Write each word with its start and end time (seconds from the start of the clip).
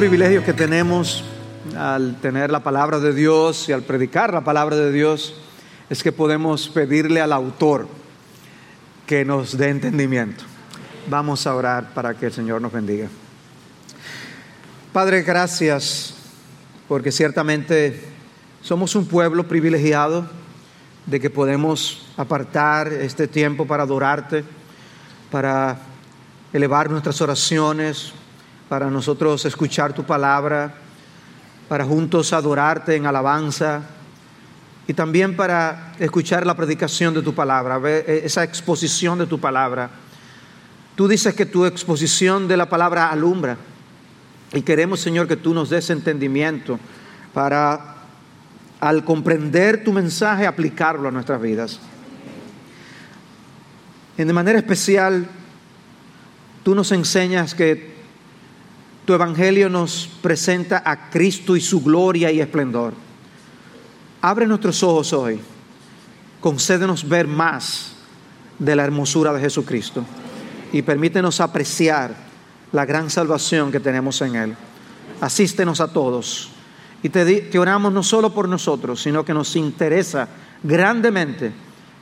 privilegios 0.00 0.44
que 0.44 0.54
tenemos 0.54 1.22
al 1.76 2.18
tener 2.22 2.50
la 2.50 2.62
palabra 2.62 3.00
de 3.00 3.12
Dios 3.12 3.68
y 3.68 3.72
al 3.72 3.82
predicar 3.82 4.32
la 4.32 4.42
palabra 4.42 4.74
de 4.74 4.90
Dios 4.90 5.34
es 5.90 6.02
que 6.02 6.10
podemos 6.10 6.70
pedirle 6.70 7.20
al 7.20 7.34
autor 7.34 7.86
que 9.06 9.26
nos 9.26 9.58
dé 9.58 9.68
entendimiento. 9.68 10.42
Vamos 11.10 11.46
a 11.46 11.54
orar 11.54 11.92
para 11.92 12.14
que 12.14 12.24
el 12.24 12.32
Señor 12.32 12.62
nos 12.62 12.72
bendiga. 12.72 13.08
Padre, 14.90 15.20
gracias 15.20 16.14
porque 16.88 17.12
ciertamente 17.12 18.02
somos 18.62 18.96
un 18.96 19.04
pueblo 19.04 19.48
privilegiado 19.48 20.26
de 21.04 21.20
que 21.20 21.28
podemos 21.28 22.06
apartar 22.16 22.90
este 22.90 23.28
tiempo 23.28 23.66
para 23.66 23.82
adorarte, 23.82 24.44
para 25.30 25.76
elevar 26.54 26.88
nuestras 26.88 27.20
oraciones, 27.20 28.14
para 28.70 28.88
nosotros 28.88 29.44
escuchar 29.46 29.92
tu 29.92 30.04
palabra, 30.04 30.72
para 31.68 31.84
juntos 31.84 32.32
adorarte 32.32 32.94
en 32.94 33.04
alabanza 33.04 33.82
y 34.86 34.94
también 34.94 35.34
para 35.34 35.94
escuchar 35.98 36.46
la 36.46 36.54
predicación 36.54 37.12
de 37.12 37.20
tu 37.20 37.34
palabra, 37.34 37.80
e, 37.84 38.22
esa 38.24 38.44
exposición 38.44 39.18
de 39.18 39.26
tu 39.26 39.40
palabra. 39.40 39.90
Tú 40.94 41.08
dices 41.08 41.34
que 41.34 41.46
tu 41.46 41.66
exposición 41.66 42.46
de 42.46 42.56
la 42.56 42.68
palabra 42.68 43.10
alumbra 43.10 43.56
y 44.52 44.62
queremos, 44.62 45.00
Señor, 45.00 45.26
que 45.26 45.36
tú 45.36 45.52
nos 45.52 45.68
des 45.68 45.90
entendimiento 45.90 46.78
para, 47.34 47.96
al 48.78 49.04
comprender 49.04 49.82
tu 49.82 49.92
mensaje, 49.92 50.46
aplicarlo 50.46 51.08
a 51.08 51.10
nuestras 51.10 51.42
vidas. 51.42 51.80
Y 54.16 54.22
de 54.22 54.32
manera 54.32 54.60
especial, 54.60 55.26
tú 56.62 56.76
nos 56.76 56.92
enseñas 56.92 57.52
que 57.52 57.89
tu 59.10 59.14
evangelio 59.14 59.68
nos 59.68 60.08
presenta 60.22 60.84
a 60.86 61.10
Cristo 61.10 61.56
y 61.56 61.60
su 61.60 61.82
gloria 61.82 62.30
y 62.30 62.40
esplendor. 62.40 62.94
Abre 64.22 64.46
nuestros 64.46 64.84
ojos 64.84 65.12
hoy. 65.12 65.40
Concédenos 66.40 67.08
ver 67.08 67.26
más 67.26 67.94
de 68.56 68.76
la 68.76 68.84
hermosura 68.84 69.32
de 69.32 69.40
Jesucristo 69.40 70.04
y 70.72 70.82
permítenos 70.82 71.40
apreciar 71.40 72.14
la 72.70 72.86
gran 72.86 73.10
salvación 73.10 73.72
que 73.72 73.80
tenemos 73.80 74.22
en 74.22 74.36
Él. 74.36 74.56
Asístenos 75.20 75.80
a 75.80 75.92
todos. 75.92 76.50
Y 77.02 77.08
te, 77.08 77.40
te, 77.40 77.58
oramos 77.58 77.92
no 77.92 78.04
solo 78.04 78.32
por 78.32 78.48
nosotros, 78.48 79.02
sino 79.02 79.24
que 79.24 79.34
nos 79.34 79.56
interesa 79.56 80.28
grandemente 80.62 81.50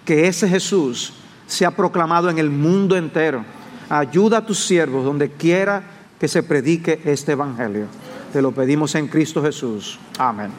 que 0.05 0.29
ese 0.29 0.47
Jesús 0.47 1.15
sea 1.47 1.71
proclamado 1.71 2.29
en 2.29 2.39
el 2.39 2.51
mundo 2.51 2.99
entero. 2.99 3.47
Ayuda 3.89 4.37
a 4.37 4.45
tus 4.45 4.59
siervos 4.59 5.07
donde 5.07 5.31
quiera 5.31 5.98
que 6.19 6.29
se 6.29 6.43
predique 6.43 7.01
este 7.05 7.33
Evangelio. 7.33 7.87
Te 8.33 8.43
lo 8.43 8.53
pedimos 8.53 8.95
en 8.95 9.09
Cristo 9.09 9.43
Jesús. 9.43 9.99
Amén. 10.19 10.51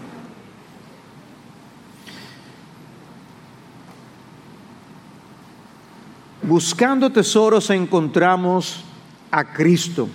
Buscando 6.41 7.11
tesoros 7.11 7.69
encontramos 7.69 8.83
a 9.29 9.53
Cristo. 9.53 10.09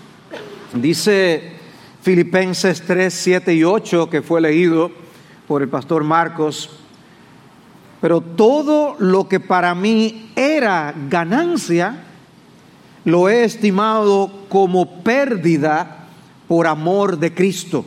Dice 0.73 1.53
Filipenses 2.03 2.83
3, 2.83 3.15
7 3.15 3.55
y 3.55 3.63
8, 3.63 4.11
que 4.11 4.21
fue 4.21 4.41
leído 4.41 4.91
por 5.47 5.63
el 5.63 5.69
pastor 5.69 6.03
Marcos, 6.03 6.71
pero 8.01 8.21
todo 8.21 8.97
lo 8.99 9.29
que 9.29 9.41
para 9.41 9.75
mí 9.75 10.33
era 10.35 10.93
ganancia, 11.09 12.03
lo 13.05 13.29
he 13.29 13.45
estimado 13.45 14.31
como 14.49 15.03
pérdida 15.03 16.09
por 16.49 16.67
amor 16.67 17.19
de 17.19 17.35
Cristo. 17.35 17.85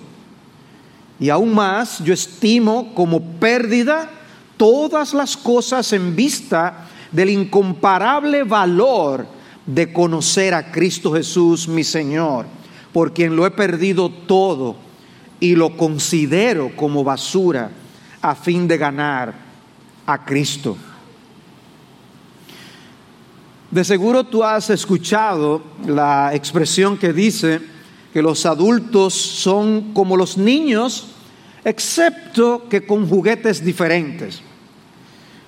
Y 1.20 1.30
aún 1.30 1.54
más, 1.54 2.04
yo 2.04 2.14
estimo 2.14 2.94
como 2.94 3.22
pérdida 3.22 4.10
todas 4.58 5.14
las 5.14 5.36
cosas 5.36 5.92
en 5.94 6.16
vista 6.16 6.88
del 7.12 7.30
incomparable 7.30 8.44
valor 8.44 9.26
de 9.66 9.92
conocer 9.92 10.54
a 10.54 10.72
Cristo 10.72 11.14
Jesús, 11.14 11.68
mi 11.68 11.84
Señor, 11.84 12.46
por 12.94 13.14
quien 13.14 13.36
lo 13.36 13.46
he 13.46 13.52
perdido 13.52 14.10
todo 14.10 14.76
y 15.40 15.56
lo 15.56 15.76
considero 15.76 16.72
como 16.76 17.04
basura 17.04 17.72
a 18.22 18.36
fin 18.36 18.68
de 18.68 18.78
ganar 18.78 19.34
a 20.06 20.24
Cristo. 20.24 20.78
De 23.70 23.84
seguro 23.84 24.24
tú 24.24 24.46
has 24.46 24.70
escuchado 24.70 25.62
la 25.86 26.34
expresión 26.34 26.98
que 26.98 27.12
dice 27.12 27.60
que 28.14 28.22
los 28.22 28.46
adultos 28.46 29.14
son 29.14 29.94
como 29.94 30.16
los 30.16 30.38
niños, 30.38 31.08
excepto 31.66 32.70
que 32.70 32.86
con 32.86 33.10
juguetes 33.10 33.64
diferentes. 33.64 34.42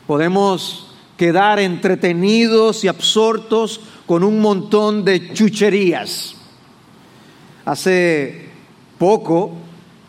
Podemos 0.06 0.92
quedar 1.16 1.60
entretenidos 1.60 2.84
y 2.84 2.90
absortos 2.90 3.80
con 4.06 4.26
un 4.26 4.42
montón 4.42 5.06
de 5.06 5.34
chucherías. 5.34 6.36
Hace 7.64 8.50
poco, 8.98 9.54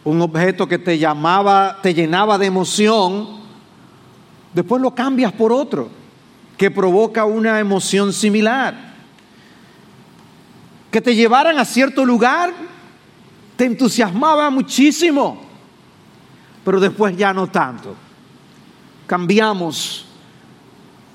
un 0.03 0.21
objeto 0.21 0.67
que 0.67 0.79
te 0.79 0.99
llamaba, 0.99 1.79
te 1.81 1.95
llenaba 1.95 2.39
de 2.39 2.47
emoción, 2.47 3.29
después 4.53 4.83
lo 4.83 4.97
cambias 4.97 5.33
por 5.33 5.53
otro 5.53 6.00
que 6.61 6.71
provoca 6.71 7.25
una 7.25 7.59
emoción 7.59 8.13
similar. 8.13 8.93
Que 10.91 11.01
te 11.01 11.15
llevaran 11.15 11.59
a 11.59 11.65
cierto 11.65 12.05
lugar 12.05 12.53
te 13.57 13.65
entusiasmaba 13.65 14.51
muchísimo, 14.51 15.41
pero 16.63 16.79
después 16.79 17.17
ya 17.17 17.33
no 17.33 17.47
tanto. 17.47 17.97
Cambiamos 19.07 20.05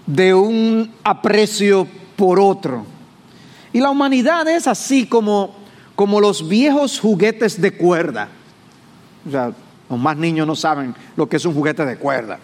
de 0.07 0.33
un 0.33 0.91
aprecio 1.03 1.87
por 2.15 2.39
otro. 2.39 2.83
Y 3.71 3.81
la 3.81 3.91
humanidad 3.91 4.47
es 4.47 4.65
así 4.65 5.05
como, 5.05 5.55
como 5.95 6.21
los 6.21 6.49
viejos 6.49 6.99
juguetes 6.99 7.61
de 7.61 7.69
cuerda. 7.77 8.29
O 9.27 9.29
sea, 9.29 9.51
los 9.91 9.99
más 9.99 10.17
niños 10.17 10.47
no 10.47 10.55
saben 10.55 10.95
lo 11.15 11.29
que 11.29 11.37
es 11.37 11.45
un 11.45 11.53
juguete 11.53 11.85
de 11.85 11.97
cuerda, 11.97 12.39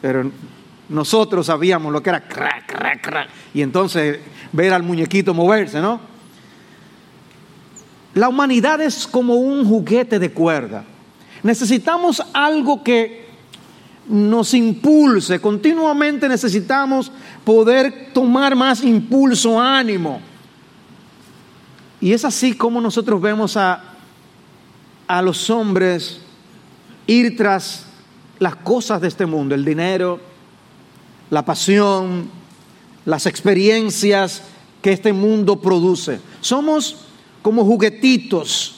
pero 0.00 0.30
nosotros 0.90 1.46
sabíamos 1.46 1.92
lo 1.92 2.02
que 2.02 2.10
era 2.10 2.20
crack, 2.20 2.66
crack, 2.66 3.00
crack. 3.00 3.28
Y 3.54 3.62
entonces 3.62 4.18
ver 4.52 4.72
al 4.72 4.82
muñequito 4.82 5.32
moverse, 5.32 5.80
¿no? 5.80 6.00
La 8.14 8.28
humanidad 8.28 8.80
es 8.80 9.06
como 9.06 9.36
un 9.36 9.64
juguete 9.64 10.18
de 10.18 10.32
cuerda. 10.32 10.84
Necesitamos 11.44 12.20
algo 12.32 12.82
que 12.82 13.28
nos 14.08 14.52
impulse. 14.52 15.40
Continuamente 15.40 16.28
necesitamos 16.28 17.12
poder 17.44 18.08
tomar 18.12 18.56
más 18.56 18.82
impulso, 18.82 19.60
ánimo. 19.60 20.20
Y 22.00 22.12
es 22.12 22.24
así 22.24 22.54
como 22.54 22.80
nosotros 22.80 23.20
vemos 23.20 23.56
a, 23.56 23.80
a 25.06 25.22
los 25.22 25.48
hombres 25.50 26.20
ir 27.06 27.36
tras 27.36 27.86
las 28.40 28.56
cosas 28.56 29.00
de 29.00 29.06
este 29.08 29.26
mundo, 29.26 29.54
el 29.54 29.64
dinero, 29.64 30.29
la 31.30 31.44
pasión, 31.44 32.28
las 33.04 33.26
experiencias 33.26 34.42
que 34.82 34.92
este 34.92 35.12
mundo 35.12 35.60
produce. 35.60 36.20
Somos 36.40 37.06
como 37.42 37.64
juguetitos 37.64 38.76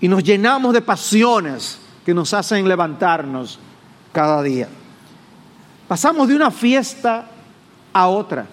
y 0.00 0.08
nos 0.08 0.22
llenamos 0.22 0.74
de 0.74 0.82
pasiones 0.82 1.78
que 2.04 2.12
nos 2.12 2.34
hacen 2.34 2.68
levantarnos 2.68 3.58
cada 4.12 4.42
día. 4.42 4.68
Pasamos 5.88 6.28
de 6.28 6.36
una 6.36 6.50
fiesta 6.50 7.28
a 7.92 8.08
otra. 8.08 8.46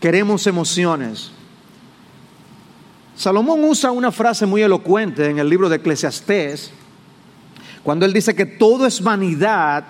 Queremos 0.00 0.46
emociones. 0.46 1.30
Salomón 3.14 3.62
usa 3.64 3.90
una 3.90 4.10
frase 4.10 4.46
muy 4.46 4.62
elocuente 4.62 5.28
en 5.28 5.38
el 5.38 5.48
libro 5.48 5.68
de 5.68 5.76
Eclesiastés, 5.76 6.70
cuando 7.82 8.06
él 8.06 8.12
dice 8.12 8.34
que 8.34 8.46
todo 8.46 8.86
es 8.86 9.02
vanidad 9.02 9.84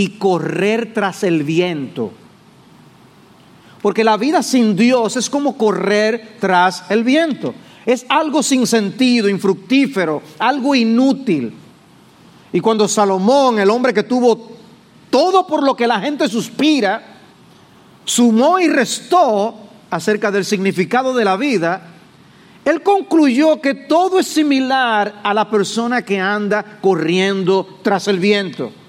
y 0.00 0.08
correr 0.16 0.94
tras 0.94 1.24
el 1.24 1.42
viento. 1.42 2.10
Porque 3.82 4.02
la 4.02 4.16
vida 4.16 4.42
sin 4.42 4.74
Dios 4.74 5.14
es 5.16 5.28
como 5.28 5.58
correr 5.58 6.36
tras 6.40 6.90
el 6.90 7.04
viento. 7.04 7.54
Es 7.84 8.06
algo 8.08 8.42
sin 8.42 8.66
sentido, 8.66 9.28
infructífero, 9.28 10.22
algo 10.38 10.74
inútil. 10.74 11.52
Y 12.50 12.60
cuando 12.60 12.88
Salomón, 12.88 13.58
el 13.58 13.68
hombre 13.68 13.92
que 13.92 14.04
tuvo 14.04 14.52
todo 15.10 15.46
por 15.46 15.62
lo 15.62 15.76
que 15.76 15.86
la 15.86 16.00
gente 16.00 16.30
suspira, 16.30 17.02
sumó 18.06 18.58
y 18.58 18.68
restó 18.68 19.54
acerca 19.90 20.30
del 20.30 20.46
significado 20.46 21.12
de 21.12 21.26
la 21.26 21.36
vida, 21.36 21.88
él 22.64 22.82
concluyó 22.82 23.60
que 23.60 23.74
todo 23.74 24.18
es 24.18 24.28
similar 24.28 25.20
a 25.22 25.34
la 25.34 25.50
persona 25.50 26.00
que 26.00 26.18
anda 26.18 26.78
corriendo 26.80 27.80
tras 27.82 28.08
el 28.08 28.18
viento. 28.18 28.79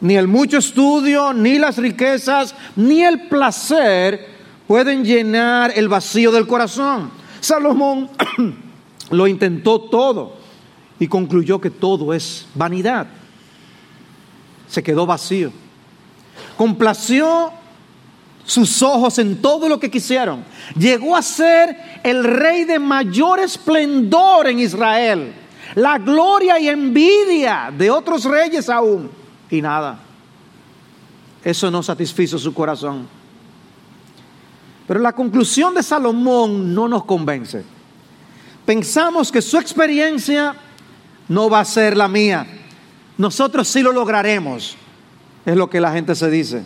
Ni 0.00 0.16
el 0.16 0.28
mucho 0.28 0.58
estudio, 0.58 1.32
ni 1.32 1.58
las 1.58 1.78
riquezas, 1.78 2.54
ni 2.74 3.02
el 3.02 3.28
placer 3.28 4.28
pueden 4.66 5.04
llenar 5.04 5.72
el 5.74 5.88
vacío 5.88 6.30
del 6.32 6.46
corazón. 6.46 7.10
Salomón 7.40 8.10
lo 9.10 9.26
intentó 9.26 9.80
todo 9.80 10.36
y 10.98 11.06
concluyó 11.06 11.60
que 11.60 11.70
todo 11.70 12.12
es 12.12 12.46
vanidad. 12.54 13.06
Se 14.68 14.82
quedó 14.82 15.06
vacío. 15.06 15.52
Complació 16.56 17.52
sus 18.44 18.82
ojos 18.82 19.18
en 19.18 19.40
todo 19.40 19.68
lo 19.68 19.78
que 19.78 19.90
quisieron. 19.90 20.44
Llegó 20.78 21.16
a 21.16 21.22
ser 21.22 22.00
el 22.02 22.24
rey 22.24 22.64
de 22.64 22.78
mayor 22.78 23.40
esplendor 23.40 24.48
en 24.48 24.60
Israel. 24.60 25.32
La 25.74 25.98
gloria 25.98 26.58
y 26.58 26.68
envidia 26.68 27.72
de 27.76 27.90
otros 27.90 28.24
reyes 28.24 28.68
aún. 28.68 29.10
Y 29.50 29.62
nada. 29.62 29.98
Eso 31.44 31.70
no 31.70 31.82
satisfizo 31.82 32.38
su 32.38 32.52
corazón. 32.52 33.06
Pero 34.86 35.00
la 35.00 35.12
conclusión 35.12 35.74
de 35.74 35.82
Salomón 35.82 36.74
no 36.74 36.88
nos 36.88 37.04
convence. 37.04 37.64
Pensamos 38.64 39.30
que 39.30 39.42
su 39.42 39.58
experiencia 39.58 40.54
no 41.28 41.50
va 41.50 41.60
a 41.60 41.64
ser 41.64 41.96
la 41.96 42.08
mía. 42.08 42.46
Nosotros 43.18 43.68
sí 43.68 43.82
lo 43.82 43.92
lograremos. 43.92 44.76
Es 45.44 45.56
lo 45.56 45.70
que 45.70 45.80
la 45.80 45.92
gente 45.92 46.14
se 46.14 46.30
dice. 46.30 46.64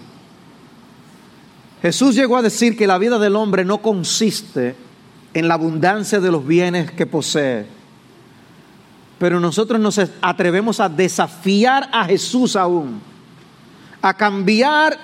Jesús 1.82 2.14
llegó 2.14 2.36
a 2.36 2.42
decir 2.42 2.76
que 2.76 2.86
la 2.86 2.98
vida 2.98 3.18
del 3.18 3.36
hombre 3.36 3.64
no 3.64 3.78
consiste 3.78 4.74
en 5.32 5.48
la 5.48 5.54
abundancia 5.54 6.20
de 6.20 6.30
los 6.30 6.46
bienes 6.46 6.90
que 6.90 7.06
posee. 7.06 7.66
Pero 9.20 9.38
nosotros 9.38 9.78
nos 9.78 10.00
atrevemos 10.22 10.80
a 10.80 10.88
desafiar 10.88 11.90
a 11.92 12.06
Jesús 12.06 12.56
aún, 12.56 13.02
a 14.00 14.14
cambiar 14.14 14.98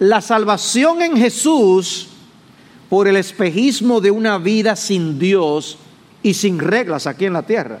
la 0.00 0.20
salvación 0.20 1.00
en 1.00 1.16
Jesús 1.16 2.08
por 2.88 3.06
el 3.06 3.16
espejismo 3.16 4.00
de 4.00 4.10
una 4.10 4.36
vida 4.38 4.74
sin 4.74 5.16
Dios 5.16 5.78
y 6.24 6.34
sin 6.34 6.58
reglas 6.58 7.06
aquí 7.06 7.26
en 7.26 7.34
la 7.34 7.44
tierra. 7.44 7.78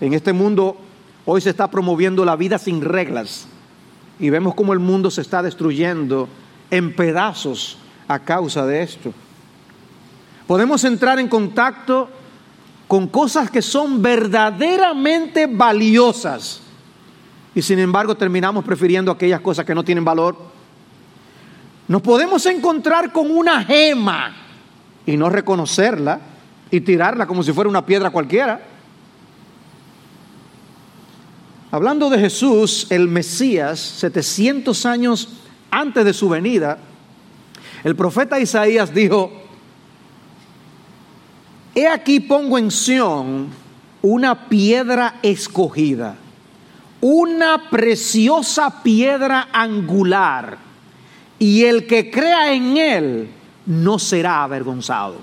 En 0.00 0.14
este 0.14 0.32
mundo 0.32 0.78
hoy 1.26 1.42
se 1.42 1.50
está 1.50 1.70
promoviendo 1.70 2.24
la 2.24 2.34
vida 2.34 2.56
sin 2.56 2.80
reglas 2.80 3.46
y 4.18 4.30
vemos 4.30 4.54
cómo 4.54 4.72
el 4.72 4.78
mundo 4.78 5.10
se 5.10 5.20
está 5.20 5.42
destruyendo 5.42 6.26
en 6.70 6.96
pedazos 6.96 7.76
a 8.08 8.18
causa 8.20 8.64
de 8.64 8.82
esto. 8.82 9.12
Podemos 10.46 10.84
entrar 10.84 11.18
en 11.18 11.28
contacto 11.28 12.08
con 12.92 13.08
cosas 13.08 13.50
que 13.50 13.62
son 13.62 14.02
verdaderamente 14.02 15.46
valiosas 15.46 16.60
y 17.54 17.62
sin 17.62 17.78
embargo 17.78 18.14
terminamos 18.14 18.66
prefiriendo 18.66 19.10
aquellas 19.10 19.40
cosas 19.40 19.64
que 19.64 19.74
no 19.74 19.82
tienen 19.82 20.04
valor. 20.04 20.36
Nos 21.88 22.02
podemos 22.02 22.44
encontrar 22.44 23.10
con 23.10 23.30
una 23.30 23.64
gema 23.64 24.34
y 25.06 25.16
no 25.16 25.30
reconocerla 25.30 26.20
y 26.70 26.82
tirarla 26.82 27.26
como 27.26 27.42
si 27.42 27.54
fuera 27.54 27.70
una 27.70 27.86
piedra 27.86 28.10
cualquiera. 28.10 28.60
Hablando 31.70 32.10
de 32.10 32.18
Jesús, 32.18 32.88
el 32.90 33.08
Mesías, 33.08 33.80
700 33.80 34.84
años 34.84 35.30
antes 35.70 36.04
de 36.04 36.12
su 36.12 36.28
venida, 36.28 36.76
el 37.84 37.96
profeta 37.96 38.38
Isaías 38.38 38.92
dijo, 38.92 39.32
he 41.74 41.88
aquí 41.88 42.20
pongo 42.20 42.58
en 42.58 42.70
Sión 42.70 43.48
una 44.02 44.48
piedra 44.48 45.18
escogida, 45.22 46.16
una 47.00 47.70
preciosa 47.70 48.82
piedra 48.82 49.48
angular, 49.52 50.58
y 51.38 51.64
el 51.64 51.86
que 51.86 52.10
crea 52.10 52.52
en 52.52 52.76
él 52.76 53.30
no 53.66 53.98
será 53.98 54.44
avergonzado. 54.44 55.16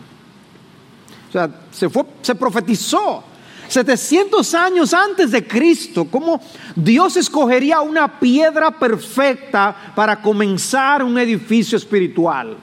O 1.30 1.32
sea, 1.32 1.50
se, 1.72 1.90
fue, 1.90 2.04
se 2.22 2.36
profetizó 2.36 3.24
700 3.68 4.54
años 4.56 4.94
antes 4.94 5.32
de 5.32 5.48
Cristo, 5.48 6.08
cómo 6.10 6.42
Dios 6.76 7.16
escogería 7.18 7.82
una 7.82 8.20
piedra 8.20 8.72
perfecta 8.72 9.94
para 9.96 10.22
comenzar 10.22 11.04
un 11.04 11.18
edificio 11.20 11.78
espiritual. 11.78 12.58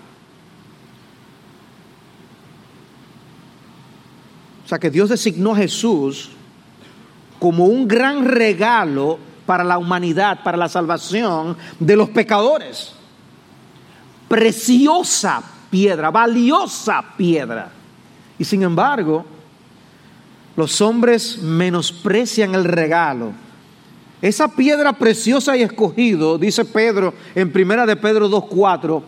O 4.66 4.68
sea 4.68 4.80
que 4.80 4.90
Dios 4.90 5.08
designó 5.08 5.52
a 5.52 5.58
Jesús 5.58 6.30
como 7.38 7.66
un 7.66 7.86
gran 7.86 8.24
regalo 8.24 9.16
para 9.46 9.62
la 9.62 9.78
humanidad, 9.78 10.42
para 10.42 10.56
la 10.56 10.68
salvación 10.68 11.56
de 11.78 11.94
los 11.94 12.08
pecadores. 12.08 12.94
Preciosa 14.26 15.40
piedra, 15.70 16.10
valiosa 16.10 17.04
piedra. 17.16 17.70
Y 18.40 18.44
sin 18.44 18.64
embargo, 18.64 19.24
los 20.56 20.80
hombres 20.80 21.38
menosprecian 21.38 22.56
el 22.56 22.64
regalo. 22.64 23.30
Esa 24.20 24.48
piedra 24.48 24.94
preciosa 24.94 25.56
y 25.56 25.62
escogido, 25.62 26.38
dice 26.38 26.64
Pedro 26.64 27.14
en 27.36 27.52
primera 27.52 27.86
de 27.86 27.94
Pedro 27.94 28.28
2.4, 28.28 29.00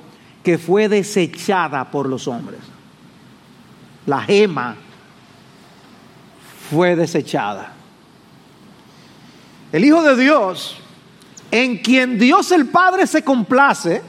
que 0.44 0.56
fue 0.56 0.88
desechada 0.88 1.90
por 1.90 2.08
los 2.08 2.28
hombres. 2.28 2.60
La 4.06 4.20
gema 4.20 4.76
fue 6.70 6.96
desechada. 6.96 7.72
El 9.72 9.84
Hijo 9.84 10.02
de 10.02 10.16
Dios, 10.16 10.76
en 11.50 11.78
quien 11.78 12.18
Dios 12.18 12.52
el 12.52 12.66
Padre 12.66 13.06
se 13.06 13.22
complace, 13.22 14.02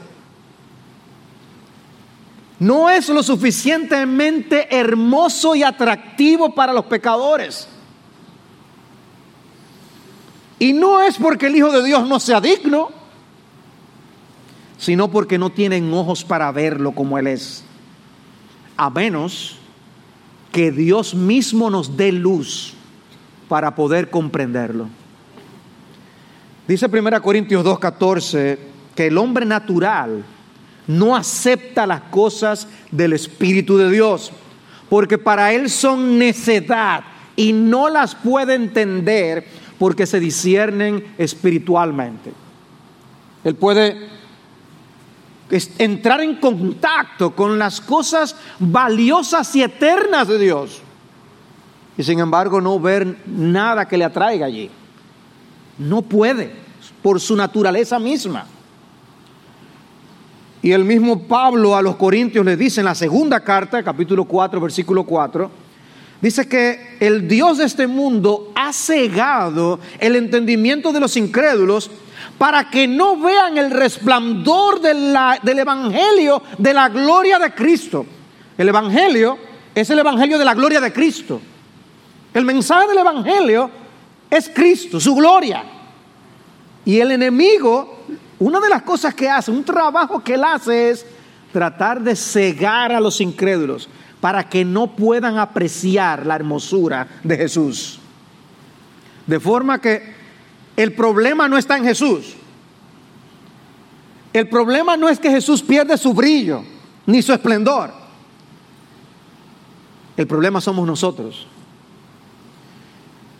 no 2.58 2.90
es 2.90 3.08
lo 3.08 3.22
suficientemente 3.22 4.74
hermoso 4.74 5.54
y 5.54 5.62
atractivo 5.62 6.54
para 6.54 6.72
los 6.72 6.84
pecadores. 6.86 7.68
Y 10.58 10.74
no 10.74 11.00
es 11.00 11.16
porque 11.16 11.46
el 11.46 11.56
Hijo 11.56 11.70
de 11.70 11.82
Dios 11.82 12.06
no 12.06 12.20
sea 12.20 12.40
digno, 12.40 12.90
sino 14.76 15.10
porque 15.10 15.38
no 15.38 15.50
tienen 15.50 15.92
ojos 15.92 16.24
para 16.24 16.50
verlo 16.52 16.92
como 16.92 17.18
Él 17.18 17.28
es. 17.28 17.64
A 18.76 18.90
menos 18.90 19.59
que 20.52 20.70
Dios 20.70 21.14
mismo 21.14 21.70
nos 21.70 21.96
dé 21.96 22.12
luz 22.12 22.74
para 23.48 23.74
poder 23.74 24.10
comprenderlo. 24.10 24.88
Dice 26.66 26.86
1 26.86 27.22
Corintios 27.22 27.64
2.14 27.64 28.58
que 28.94 29.06
el 29.08 29.18
hombre 29.18 29.44
natural 29.44 30.24
no 30.86 31.16
acepta 31.16 31.86
las 31.86 32.02
cosas 32.02 32.68
del 32.90 33.12
Espíritu 33.12 33.76
de 33.76 33.90
Dios, 33.90 34.32
porque 34.88 35.18
para 35.18 35.52
él 35.52 35.70
son 35.70 36.18
necedad 36.18 37.04
y 37.36 37.52
no 37.52 37.88
las 37.88 38.14
puede 38.14 38.54
entender 38.54 39.46
porque 39.78 40.06
se 40.06 40.20
disciernen 40.20 41.04
espiritualmente. 41.16 42.32
Él 43.44 43.54
puede 43.54 44.19
entrar 45.78 46.20
en 46.20 46.36
contacto 46.36 47.34
con 47.34 47.58
las 47.58 47.80
cosas 47.80 48.36
valiosas 48.58 49.54
y 49.56 49.62
eternas 49.62 50.28
de 50.28 50.38
Dios 50.38 50.82
y 52.00 52.02
sin 52.02 52.18
embargo 52.18 52.62
no 52.62 52.80
ver 52.80 53.18
nada 53.26 53.86
que 53.86 53.98
le 53.98 54.04
atraiga 54.04 54.46
allí. 54.46 54.70
No 55.76 56.00
puede, 56.00 56.50
por 57.02 57.20
su 57.20 57.36
naturaleza 57.36 57.98
misma. 57.98 58.46
Y 60.62 60.72
el 60.72 60.82
mismo 60.84 61.28
Pablo 61.28 61.76
a 61.76 61.82
los 61.82 61.96
Corintios 61.96 62.42
le 62.42 62.56
dice 62.56 62.80
en 62.80 62.86
la 62.86 62.94
segunda 62.94 63.40
carta, 63.40 63.82
capítulo 63.82 64.24
4, 64.24 64.58
versículo 64.62 65.04
4, 65.04 65.50
dice 66.22 66.48
que 66.48 66.96
el 67.00 67.28
Dios 67.28 67.58
de 67.58 67.64
este 67.64 67.86
mundo 67.86 68.50
ha 68.54 68.72
cegado 68.72 69.78
el 69.98 70.16
entendimiento 70.16 70.92
de 70.92 71.00
los 71.00 71.18
incrédulos 71.18 71.90
para 72.40 72.70
que 72.70 72.88
no 72.88 73.18
vean 73.18 73.58
el 73.58 73.70
resplandor 73.70 74.80
del 74.80 75.58
Evangelio 75.58 76.42
de 76.56 76.72
la 76.72 76.88
gloria 76.88 77.38
de 77.38 77.52
Cristo. 77.52 78.06
El 78.56 78.70
Evangelio 78.70 79.36
es 79.74 79.90
el 79.90 79.98
Evangelio 79.98 80.38
de 80.38 80.46
la 80.46 80.54
gloria 80.54 80.80
de 80.80 80.90
Cristo. 80.90 81.38
El 82.32 82.46
mensaje 82.46 82.88
del 82.88 82.96
Evangelio 82.96 83.70
es 84.30 84.48
Cristo, 84.48 84.98
su 84.98 85.14
gloria. 85.14 85.64
Y 86.86 86.98
el 86.98 87.10
enemigo 87.10 87.98
una 88.38 88.58
de 88.58 88.70
las 88.70 88.84
cosas 88.84 89.14
que 89.14 89.28
hace, 89.28 89.50
un 89.50 89.62
trabajo 89.62 90.24
que 90.24 90.32
él 90.32 90.42
hace 90.42 90.88
es 90.88 91.04
tratar 91.52 92.00
de 92.00 92.16
cegar 92.16 92.90
a 92.90 93.00
los 93.00 93.20
incrédulos 93.20 93.86
para 94.18 94.48
que 94.48 94.64
no 94.64 94.96
puedan 94.96 95.36
apreciar 95.36 96.24
la 96.24 96.36
hermosura 96.36 97.06
de 97.22 97.36
Jesús. 97.36 98.00
De 99.26 99.38
forma 99.38 99.78
que 99.78 100.19
el 100.82 100.94
problema 100.94 101.46
no 101.46 101.58
está 101.58 101.76
en 101.76 101.84
Jesús. 101.84 102.34
El 104.32 104.48
problema 104.48 104.96
no 104.96 105.10
es 105.10 105.18
que 105.18 105.30
Jesús 105.30 105.62
pierde 105.62 105.98
su 105.98 106.14
brillo 106.14 106.62
ni 107.04 107.20
su 107.20 107.34
esplendor. 107.34 107.92
El 110.16 110.26
problema 110.26 110.60
somos 110.60 110.86
nosotros. 110.86 111.46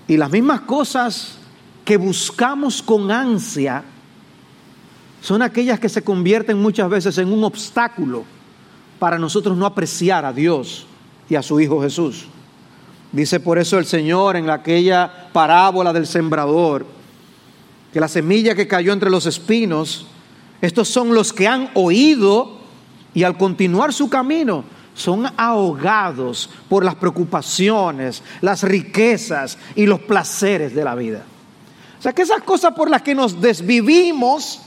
Y 0.07 0.19
las 0.19 0.31
mismas 0.31 0.63
cosas 0.63 1.39
que 1.85 1.97
buscamos 1.97 2.83
con 2.83 3.11
ansia 3.11 3.85
son 5.23 5.41
aquellas 5.41 5.81
que 5.81 5.89
se 5.89 6.03
convierten 6.03 6.61
muchas 6.61 6.91
veces 6.91 7.17
en 7.19 7.33
un 7.33 7.45
obstáculo 7.45 8.25
para 8.99 9.19
nosotros 9.19 9.57
no 9.57 9.65
apreciar 9.65 10.27
a 10.27 10.33
Dios 10.33 10.87
y 11.29 11.37
a 11.37 11.43
su 11.43 11.59
Hijo 11.59 11.81
Jesús. 11.81 12.27
Dice 13.13 13.41
por 13.41 13.59
eso 13.59 13.79
el 13.79 13.87
Señor 13.87 14.37
en 14.37 14.51
aquella 14.51 15.31
parábola 15.33 15.93
del 15.93 16.07
sembrador, 16.07 17.00
que 17.93 18.01
la 18.01 18.09
semilla 18.09 18.55
que 18.55 18.69
cayó 18.69 18.93
entre 18.93 19.11
los 19.11 19.27
espinos, 19.27 20.07
estos 20.61 20.89
son 20.89 21.15
los 21.15 21.33
que 21.33 21.49
han 21.49 21.71
oído 21.75 22.59
y 23.15 23.25
al 23.25 23.37
continuar 23.37 23.93
su 23.93 24.09
camino 24.09 24.65
son 24.95 25.27
ahogados 25.37 26.51
por 26.69 26.85
las 26.85 26.95
preocupaciones, 26.97 28.23
las 28.41 28.63
riquezas 28.63 29.57
y 29.75 29.87
los 29.87 30.01
placeres 30.01 30.75
de 30.75 30.85
la 30.85 30.95
vida. 30.95 31.25
O 31.99 32.03
sea 32.03 32.13
que 32.13 32.23
esas 32.23 32.43
cosas 32.43 32.75
por 32.75 32.91
las 32.91 33.03
que 33.03 33.15
nos 33.15 33.41
desvivimos 33.41 34.61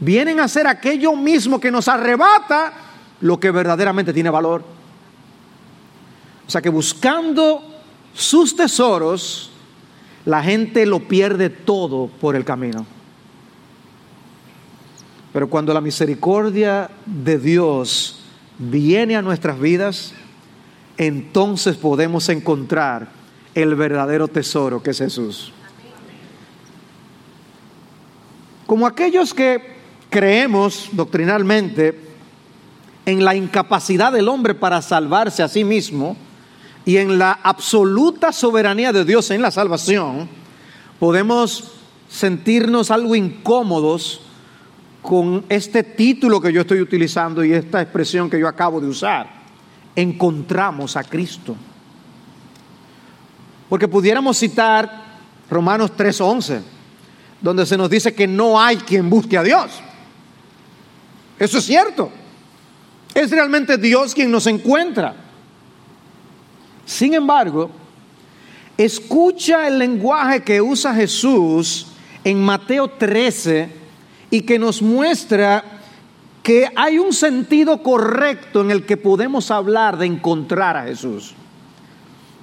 vienen 0.00 0.40
a 0.40 0.48
ser 0.48 0.66
aquello 0.66 1.14
mismo 1.14 1.60
que 1.60 1.70
nos 1.70 1.86
arrebata 1.86 2.72
lo 3.20 3.38
que 3.38 3.50
verdaderamente 3.52 4.12
tiene 4.12 4.30
valor. 4.30 4.64
O 6.46 6.50
sea 6.50 6.60
que 6.60 6.68
buscando 6.68 7.62
sus 8.14 8.56
tesoros, 8.56 9.51
la 10.24 10.42
gente 10.42 10.86
lo 10.86 11.00
pierde 11.00 11.50
todo 11.50 12.06
por 12.06 12.36
el 12.36 12.44
camino. 12.44 12.86
Pero 15.32 15.48
cuando 15.48 15.72
la 15.72 15.80
misericordia 15.80 16.90
de 17.06 17.38
Dios 17.38 18.20
viene 18.58 19.16
a 19.16 19.22
nuestras 19.22 19.58
vidas, 19.58 20.12
entonces 20.98 21.76
podemos 21.76 22.28
encontrar 22.28 23.08
el 23.54 23.74
verdadero 23.74 24.28
tesoro 24.28 24.82
que 24.82 24.90
es 24.90 24.98
Jesús. 24.98 25.52
Como 28.66 28.86
aquellos 28.86 29.34
que 29.34 29.72
creemos 30.10 30.90
doctrinalmente 30.92 31.98
en 33.06 33.24
la 33.24 33.34
incapacidad 33.34 34.12
del 34.12 34.28
hombre 34.28 34.54
para 34.54 34.80
salvarse 34.82 35.42
a 35.42 35.48
sí 35.48 35.64
mismo 35.64 36.16
y 36.84 36.96
en 36.96 37.18
la 37.18 37.32
absoluta 37.32 38.32
soberanía 38.32 38.92
de 38.92 39.04
Dios 39.04 39.30
en 39.30 39.42
la 39.42 39.50
salvación, 39.50 40.28
podemos 40.98 41.72
sentirnos 42.08 42.90
algo 42.90 43.14
incómodos 43.14 44.20
con 45.00 45.44
este 45.48 45.82
título 45.82 46.40
que 46.40 46.52
yo 46.52 46.62
estoy 46.62 46.80
utilizando 46.80 47.44
y 47.44 47.52
esta 47.52 47.82
expresión 47.82 48.30
que 48.30 48.38
yo 48.38 48.48
acabo 48.48 48.80
de 48.80 48.88
usar. 48.88 49.42
Encontramos 49.94 50.96
a 50.96 51.04
Cristo. 51.04 51.56
Porque 53.68 53.88
pudiéramos 53.88 54.38
citar 54.38 55.02
Romanos 55.50 55.92
3:11, 55.96 56.60
donde 57.40 57.66
se 57.66 57.76
nos 57.76 57.90
dice 57.90 58.14
que 58.14 58.26
no 58.26 58.60
hay 58.60 58.76
quien 58.76 59.08
busque 59.08 59.36
a 59.36 59.42
Dios. 59.42 59.70
Eso 61.38 61.58
es 61.58 61.64
cierto. 61.64 62.10
Es 63.14 63.30
realmente 63.30 63.76
Dios 63.76 64.14
quien 64.14 64.30
nos 64.30 64.46
encuentra. 64.46 65.16
Sin 66.92 67.14
embargo, 67.14 67.70
escucha 68.76 69.66
el 69.66 69.78
lenguaje 69.78 70.42
que 70.42 70.60
usa 70.60 70.94
Jesús 70.94 71.86
en 72.22 72.44
Mateo 72.44 72.86
13, 72.86 73.70
y 74.28 74.42
que 74.42 74.58
nos 74.58 74.82
muestra 74.82 75.64
que 76.42 76.68
hay 76.76 76.98
un 76.98 77.14
sentido 77.14 77.82
correcto 77.82 78.60
en 78.60 78.70
el 78.70 78.84
que 78.84 78.98
podemos 78.98 79.50
hablar 79.50 79.96
de 79.96 80.04
encontrar 80.04 80.76
a 80.76 80.84
Jesús. 80.84 81.34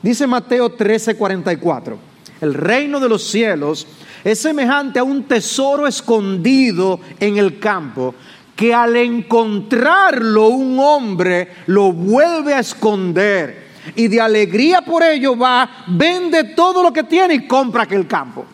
Dice 0.01 0.25
Mateo 0.25 0.75
13:44, 0.75 1.97
el 2.41 2.55
reino 2.55 2.99
de 2.99 3.09
los 3.09 3.23
cielos 3.29 3.85
es 4.23 4.39
semejante 4.39 4.97
a 4.97 5.03
un 5.03 5.23
tesoro 5.23 5.85
escondido 5.85 6.99
en 7.19 7.37
el 7.37 7.59
campo, 7.59 8.15
que 8.55 8.73
al 8.73 8.95
encontrarlo 8.95 10.47
un 10.47 10.79
hombre 10.79 11.49
lo 11.67 11.91
vuelve 11.91 12.55
a 12.55 12.59
esconder 12.59 13.68
y 13.95 14.07
de 14.07 14.21
alegría 14.21 14.81
por 14.81 15.03
ello 15.03 15.37
va, 15.37 15.69
vende 15.87 16.43
todo 16.55 16.83
lo 16.83 16.91
que 16.93 17.03
tiene 17.03 17.35
y 17.35 17.47
compra 17.47 17.83
aquel 17.83 18.07
campo. 18.07 18.45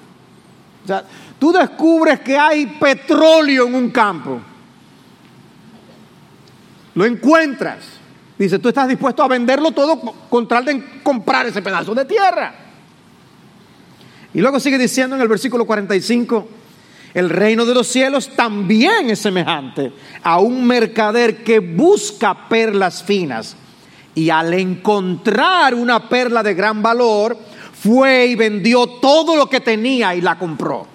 O 0.83 0.87
sea, 0.87 1.03
tú 1.39 1.51
descubres 1.51 2.19
que 2.19 2.37
hay 2.37 2.65
petróleo 2.65 3.67
en 3.67 3.75
un 3.75 3.89
campo. 3.89 4.39
Lo 6.93 7.05
encuentras. 7.05 7.79
Dice, 8.37 8.59
tú 8.59 8.69
estás 8.69 8.87
dispuesto 8.87 9.23
a 9.23 9.27
venderlo 9.27 9.71
todo 9.71 9.99
con 10.29 10.47
tal 10.47 10.65
de 10.65 11.01
comprar 11.01 11.45
ese 11.45 11.61
pedazo 11.61 11.95
de 11.95 12.05
tierra. 12.05 12.53
Y 14.33 14.41
luego 14.41 14.59
sigue 14.59 14.77
diciendo 14.77 15.15
en 15.15 15.21
el 15.21 15.27
versículo 15.29 15.65
45, 15.65 16.47
el 17.13 17.29
reino 17.29 17.65
de 17.65 17.73
los 17.73 17.87
cielos 17.87 18.29
también 18.35 19.09
es 19.09 19.19
semejante 19.19 19.93
a 20.21 20.39
un 20.39 20.67
mercader 20.67 21.43
que 21.43 21.59
busca 21.59 22.49
perlas 22.49 23.01
finas. 23.01 23.55
Y 24.15 24.29
al 24.29 24.53
encontrar 24.53 25.75
una 25.75 26.07
perla 26.09 26.41
de 26.41 26.53
gran 26.53 26.81
valor, 26.81 27.37
fue 27.73 28.27
y 28.27 28.35
vendió 28.35 28.87
todo 28.87 29.35
lo 29.35 29.47
que 29.47 29.59
tenía 29.59 30.15
y 30.15 30.21
la 30.21 30.39
compró. 30.39 30.87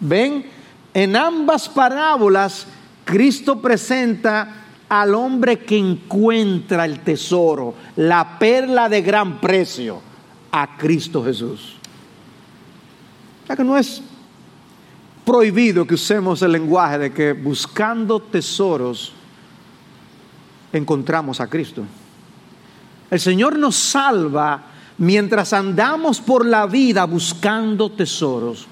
Ven, 0.00 0.44
en 0.92 1.14
ambas 1.14 1.68
parábolas 1.68 2.66
Cristo 3.04 3.60
presenta 3.60 4.64
al 4.88 5.14
hombre 5.14 5.60
que 5.60 5.76
encuentra 5.76 6.84
el 6.84 7.00
tesoro, 7.00 7.74
la 7.96 8.38
perla 8.38 8.88
de 8.88 9.02
gran 9.02 9.40
precio, 9.40 10.00
a 10.50 10.76
Cristo 10.76 11.24
Jesús. 11.24 11.76
Ya 13.48 13.56
que 13.56 13.64
no 13.64 13.76
es 13.76 14.02
prohibido 15.24 15.86
que 15.86 15.94
usemos 15.94 16.42
el 16.42 16.52
lenguaje 16.52 16.98
de 16.98 17.12
que 17.12 17.32
buscando 17.32 18.20
tesoros 18.20 19.12
encontramos 20.72 21.40
a 21.40 21.46
Cristo. 21.46 21.84
El 23.10 23.18
Señor 23.18 23.58
nos 23.58 23.76
salva 23.76 24.62
mientras 24.98 25.52
andamos 25.52 26.20
por 26.20 26.46
la 26.46 26.66
vida 26.66 27.04
buscando 27.06 27.90
tesoros. 27.90 28.66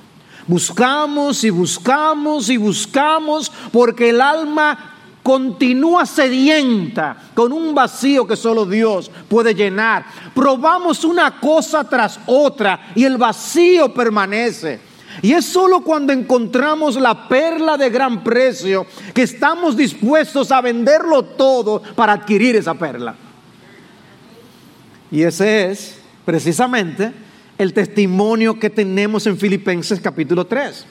Buscamos 0.47 1.45
y 1.45 1.51
buscamos 1.51 2.49
y 2.49 2.57
buscamos 2.57 3.51
porque 3.73 4.11
el 4.11 4.21
alma 4.21 4.95
continúa 5.23 6.07
sedienta 6.07 7.17
con 7.35 7.53
un 7.53 7.75
vacío 7.75 8.27
que 8.27 8.37
solo 8.37 8.65
Dios 8.65 9.11
puede 9.29 9.55
llenar. 9.55 10.07
Probamos 10.35 11.05
una 11.05 11.39
cosa 11.39 11.85
tras 11.85 12.21
otra 12.27 12.93
y 12.95 13.05
el 13.05 13.19
vacío 13.19 13.93
permanece. 13.93 14.81
Y 15.21 15.33
es 15.33 15.45
solo 15.45 15.81
cuando 15.81 16.13
encontramos 16.13 16.95
la 16.97 17.29
perla 17.29 17.77
de 17.77 17.91
gran 17.91 18.23
precio 18.23 18.87
que 19.13 19.23
estamos 19.23 19.77
dispuestos 19.77 20.53
a 20.53 20.61
venderlo 20.61 21.25
todo 21.25 21.83
para 21.97 22.13
adquirir 22.13 22.57
esa 22.57 22.75
perla. 22.75 23.15
Y 25.11 25.23
ese 25.23 25.71
es 25.71 25.99
precisamente 26.25 27.13
el 27.57 27.73
testimonio 27.73 28.59
que 28.59 28.71
tenemos 28.71 29.27
en 29.27 29.39
Filipenses 29.39 30.01
capítulo 30.01 30.47
3. 30.47 30.87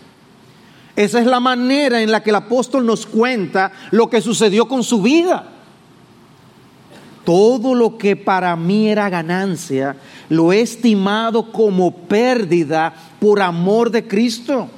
Esa 0.96 1.20
es 1.20 1.28
la 1.28 1.40
manera 1.40 2.02
en 2.02 2.12
la 2.12 2.24
que 2.24 2.32
el 2.32 2.38
apóstol 2.38 2.86
nos 2.86 3.06
cuenta 3.06 3.72
lo 3.92 4.10
que 4.10 4.20
sucedió 4.20 4.68
con 4.68 4.84
su 4.84 5.02
vida. 5.02 5.52
Todo 7.24 7.76
lo 7.76 7.98
que 7.98 8.16
para 8.16 8.56
mí 8.56 8.90
era 8.90 9.10
ganancia, 9.10 9.98
lo 10.30 10.52
he 10.52 10.62
estimado 10.62 11.52
como 11.52 11.94
pérdida 11.94 12.94
por 13.20 13.42
amor 13.42 13.92
de 13.92 14.08
Cristo. 14.08 14.70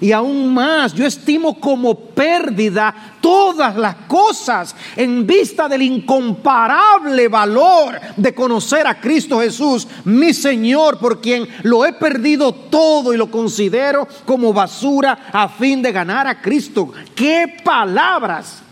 Y 0.00 0.12
aún 0.12 0.52
más, 0.52 0.92
yo 0.92 1.06
estimo 1.06 1.58
como 1.58 1.94
pérdida 1.94 2.94
todas 3.20 3.76
las 3.76 3.94
cosas 4.06 4.74
en 4.94 5.26
vista 5.26 5.68
del 5.68 5.82
incomparable 5.82 7.28
valor 7.28 7.98
de 8.16 8.34
conocer 8.34 8.86
a 8.86 9.00
Cristo 9.00 9.40
Jesús, 9.40 9.86
mi 10.04 10.34
Señor, 10.34 10.98
por 10.98 11.20
quien 11.20 11.48
lo 11.62 11.84
he 11.84 11.92
perdido 11.92 12.52
todo 12.52 13.14
y 13.14 13.16
lo 13.16 13.30
considero 13.30 14.06
como 14.24 14.52
basura 14.52 15.30
a 15.32 15.48
fin 15.48 15.82
de 15.82 15.92
ganar 15.92 16.26
a 16.26 16.40
Cristo. 16.40 16.92
¡Qué 17.14 17.56
palabras! 17.64 18.62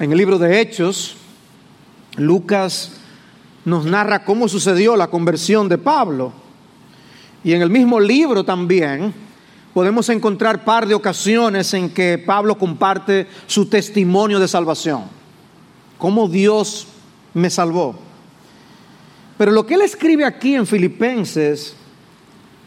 En 0.00 0.12
el 0.12 0.18
libro 0.18 0.38
de 0.38 0.60
Hechos, 0.60 1.16
Lucas 2.16 2.92
nos 3.64 3.84
narra 3.84 4.24
cómo 4.24 4.48
sucedió 4.48 4.96
la 4.96 5.08
conversión 5.08 5.68
de 5.68 5.76
Pablo. 5.76 6.32
Y 7.48 7.54
en 7.54 7.62
el 7.62 7.70
mismo 7.70 7.98
libro 7.98 8.44
también 8.44 9.14
podemos 9.72 10.10
encontrar 10.10 10.66
par 10.66 10.86
de 10.86 10.92
ocasiones 10.92 11.72
en 11.72 11.88
que 11.88 12.18
Pablo 12.18 12.58
comparte 12.58 13.26
su 13.46 13.64
testimonio 13.64 14.38
de 14.38 14.46
salvación, 14.46 15.04
cómo 15.96 16.28
Dios 16.28 16.86
me 17.32 17.48
salvó. 17.48 17.98
Pero 19.38 19.50
lo 19.50 19.64
que 19.64 19.76
él 19.76 19.80
escribe 19.80 20.26
aquí 20.26 20.56
en 20.56 20.66
Filipenses 20.66 21.74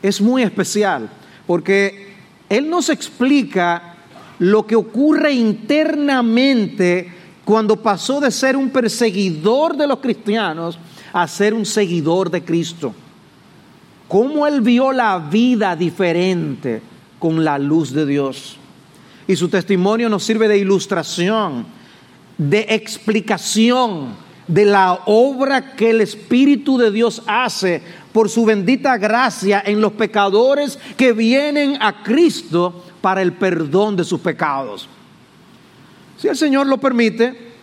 es 0.01 0.19
muy 0.19 0.41
especial, 0.41 1.11
porque 1.45 2.15
él 2.49 2.67
nos 2.67 2.89
explica 2.89 3.97
lo 4.39 4.65
que 4.65 4.75
ocurre 4.75 5.31
internamente 5.31 7.13
cuando 7.45 7.75
pasó 7.75 8.19
de 8.19 8.31
ser 8.31 8.57
un 8.57 8.71
perseguidor 8.71 9.77
de 9.77 9.85
los 9.85 9.99
cristianos 9.99 10.79
a 11.13 11.27
ser 11.27 11.53
un 11.53 11.67
seguidor 11.67 12.31
de 12.31 12.43
Cristo 12.43 12.95
cómo 14.11 14.45
él 14.45 14.59
vio 14.59 14.91
la 14.91 15.19
vida 15.19 15.73
diferente 15.73 16.81
con 17.17 17.45
la 17.45 17.57
luz 17.57 17.93
de 17.93 18.05
Dios. 18.05 18.57
Y 19.25 19.37
su 19.37 19.47
testimonio 19.47 20.09
nos 20.09 20.25
sirve 20.25 20.49
de 20.49 20.57
ilustración, 20.57 21.65
de 22.37 22.65
explicación 22.71 24.09
de 24.47 24.65
la 24.65 25.03
obra 25.05 25.77
que 25.77 25.91
el 25.91 26.01
Espíritu 26.01 26.77
de 26.77 26.91
Dios 26.91 27.23
hace 27.25 27.81
por 28.11 28.27
su 28.27 28.43
bendita 28.43 28.97
gracia 28.97 29.63
en 29.65 29.79
los 29.79 29.93
pecadores 29.93 30.77
que 30.97 31.13
vienen 31.13 31.77
a 31.81 32.03
Cristo 32.03 32.83
para 32.99 33.21
el 33.21 33.31
perdón 33.31 33.95
de 33.95 34.03
sus 34.03 34.19
pecados. 34.19 34.89
Si 36.17 36.27
el 36.27 36.35
Señor 36.35 36.67
lo 36.67 36.79
permite, 36.79 37.53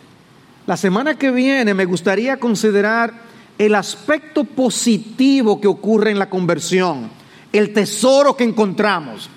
la 0.65 0.77
semana 0.77 1.13
que 1.13 1.29
viene 1.29 1.75
me 1.75 1.85
gustaría 1.85 2.37
considerar 2.37 3.28
el 3.59 3.75
aspecto 3.75 4.45
positivo 4.45 5.59
que 5.59 5.67
ocurre 5.67 6.11
en 6.11 6.17
la 6.17 6.29
conversión, 6.29 7.09
el 7.51 7.73
tesoro 7.73 8.35
que 8.35 8.45
encontramos. 8.45 9.29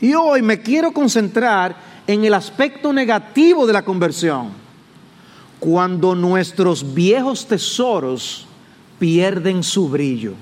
Y 0.00 0.14
hoy 0.14 0.42
me 0.42 0.62
quiero 0.62 0.92
concentrar 0.92 1.76
en 2.06 2.24
el 2.24 2.32
aspecto 2.32 2.92
negativo 2.92 3.66
de 3.66 3.72
la 3.72 3.84
conversión, 3.84 4.50
cuando 5.58 6.14
nuestros 6.14 6.94
viejos 6.94 7.46
tesoros 7.46 8.46
pierden 9.00 9.64
su 9.64 9.88
brillo. 9.88 10.34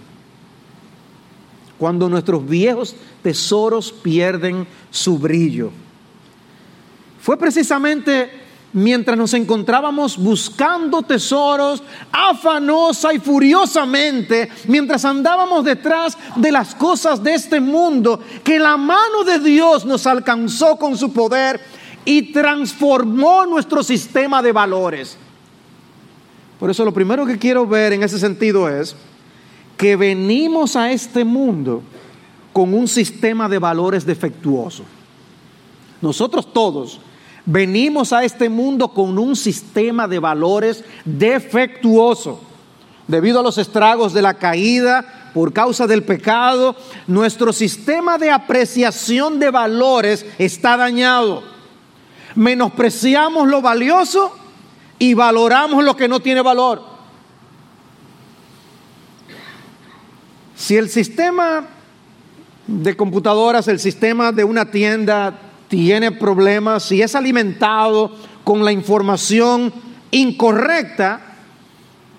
Cuando 1.78 2.08
nuestros 2.10 2.46
viejos 2.46 2.94
tesoros 3.22 3.92
pierden 3.92 4.66
su 4.90 5.18
brillo. 5.18 5.70
Fue 7.20 7.38
precisamente 7.38 8.48
mientras 8.78 9.18
nos 9.18 9.35
encontrábamos 9.35 10.16
buscando 10.16 11.02
tesoros 11.02 11.82
afanosa 12.12 13.12
y 13.12 13.18
furiosamente, 13.18 14.49
mientras 14.66 15.04
andábamos 15.04 15.64
detrás 15.64 16.16
de 16.37 16.52
las 16.52 16.75
cosas 16.75 17.23
de 17.23 17.35
este 17.35 17.61
mundo, 17.61 18.20
que 18.44 18.58
la 18.58 18.76
mano 18.76 19.25
de 19.25 19.40
Dios 19.40 19.85
nos 19.85 20.06
alcanzó 20.06 20.76
con 20.76 20.97
su 20.97 21.12
poder 21.12 21.61
y 22.04 22.32
transformó 22.32 23.44
nuestro 23.44 23.82
sistema 23.82 24.40
de 24.42 24.52
valores. 24.52 25.18
Por 26.58 26.70
eso 26.70 26.85
lo 26.85 26.92
primero 26.94 27.26
que 27.26 27.38
quiero 27.38 27.66
ver 27.66 27.92
en 27.92 28.02
ese 28.02 28.18
sentido 28.18 28.68
es 28.68 28.97
que 29.76 29.97
venimos 29.97 30.75
a 30.76 30.90
este 30.90 31.25
mundo 31.25 31.82
con 32.52 32.75
un 32.75 32.88
sistema 32.88 33.49
de 33.49 33.58
valores 33.58 34.04
defectuoso. 34.04 34.85
Nosotros 36.00 36.52
todos 36.52 37.00
venimos 37.50 38.12
a 38.12 38.25
este 38.25 38.50
mundo 38.50 38.88
con 38.88 39.19
un 39.19 39.35
sistema 39.35 40.07
de 40.07 40.19
valores 40.19 40.85
defectuoso. 41.07 42.43
Debido 43.07 43.40
a 43.40 43.43
los 43.43 43.57
estragos 43.57 44.12
de 44.12 44.21
la 44.21 44.35
caída, 44.35 45.31
por 45.33 45.55
causa 45.55 45.87
del 45.87 46.02
pecado, 46.02 46.76
nuestro 47.07 47.55
sistema 47.55 48.19
de 48.19 48.31
apreciación 48.31 49.38
de 49.38 49.50
valores 49.50 50.26
está 50.38 50.76
dañado. 50.76 51.43
Menospreciamos 52.35 53.49
lo 53.49 53.62
valioso 53.62 54.31
y 54.99 55.14
valoramos 55.14 55.83
lo 55.83 55.97
que 55.97 56.07
no 56.07 56.21
tiene 56.21 56.43
valor. 56.43 56.83
Si 60.55 60.76
el 60.76 60.90
sistema 60.90 61.64
de 62.67 62.95
computadoras, 62.95 63.69
el 63.69 63.81
sistema 63.81 64.33
de 64.33 64.45
una 64.45 64.71
tienda 64.71 65.48
tiene 65.68 66.12
problemas, 66.12 66.82
si 66.82 67.02
es 67.02 67.14
alimentado 67.14 68.10
con 68.42 68.64
la 68.64 68.72
información 68.72 69.72
incorrecta, 70.10 71.20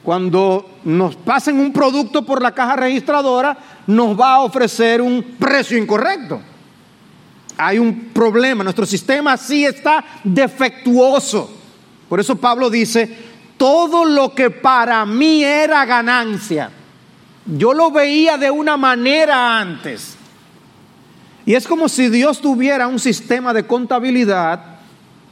cuando 0.03 0.79
nos 0.85 1.15
pasen 1.15 1.59
un 1.59 1.73
producto 1.73 2.23
por 2.23 2.41
la 2.41 2.53
caja 2.53 2.75
registradora, 2.75 3.57
nos 3.87 4.19
va 4.19 4.35
a 4.35 4.41
ofrecer 4.41 5.01
un 5.01 5.35
precio 5.37 5.77
incorrecto. 5.77 6.39
Hay 7.57 7.77
un 7.77 8.09
problema, 8.13 8.63
nuestro 8.63 8.85
sistema 8.85 9.35
sí 9.35 9.65
está 9.65 10.03
defectuoso. 10.23 11.51
Por 12.07 12.19
eso 12.19 12.35
Pablo 12.35 12.69
dice, 12.69 13.13
todo 13.57 14.05
lo 14.05 14.33
que 14.33 14.49
para 14.49 15.05
mí 15.05 15.43
era 15.43 15.85
ganancia, 15.85 16.71
yo 17.45 17.73
lo 17.73 17.91
veía 17.91 18.37
de 18.37 18.49
una 18.49 18.77
manera 18.77 19.59
antes. 19.59 20.18
Y 21.49 21.55
es 21.55 21.67
como 21.67 21.89
si 21.89 22.09
Dios 22.09 22.41
tuviera 22.41 22.87
un 22.87 22.99
sistema 22.99 23.55
de 23.55 23.65
contabilidad 23.65 24.61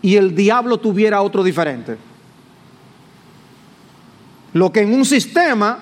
y 0.02 0.16
el 0.16 0.34
diablo 0.34 0.80
tuviera 0.80 1.22
otro 1.22 1.44
diferente. 1.44 1.96
Lo 4.54 4.72
que 4.72 4.80
en 4.80 4.96
un 4.96 5.06
sistema 5.06 5.78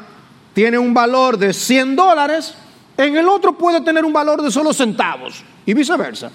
tiene 0.54 0.78
un 0.78 0.94
valor 0.94 1.38
de 1.38 1.54
100 1.54 1.96
dólares, 1.96 2.54
en 2.98 3.16
el 3.16 3.30
otro 3.30 3.58
puede 3.58 3.80
tener 3.80 4.04
un 4.04 4.12
valor 4.12 4.42
de 4.42 4.52
solo 4.52 4.74
centavos 4.74 5.42
y 5.66 5.74
viceversa. 5.74 6.30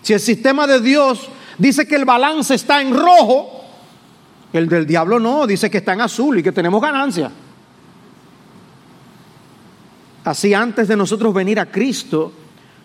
Si 0.00 0.12
el 0.12 0.20
sistema 0.20 0.68
de 0.68 0.80
Dios 0.80 1.28
dice 1.58 1.88
que 1.88 1.96
el 1.96 2.04
balance 2.04 2.54
está 2.54 2.82
en 2.82 2.94
rojo, 2.96 3.64
el 4.52 4.68
del 4.68 4.86
diablo 4.86 5.18
no, 5.18 5.44
dice 5.44 5.68
que 5.68 5.78
está 5.78 5.94
en 5.94 6.02
azul 6.02 6.38
y 6.38 6.42
que 6.44 6.52
tenemos 6.52 6.80
ganancia. 6.80 7.32
Así 10.24 10.54
antes 10.54 10.88
de 10.88 10.96
nosotros 10.96 11.34
venir 11.34 11.60
a 11.60 11.66
Cristo, 11.66 12.32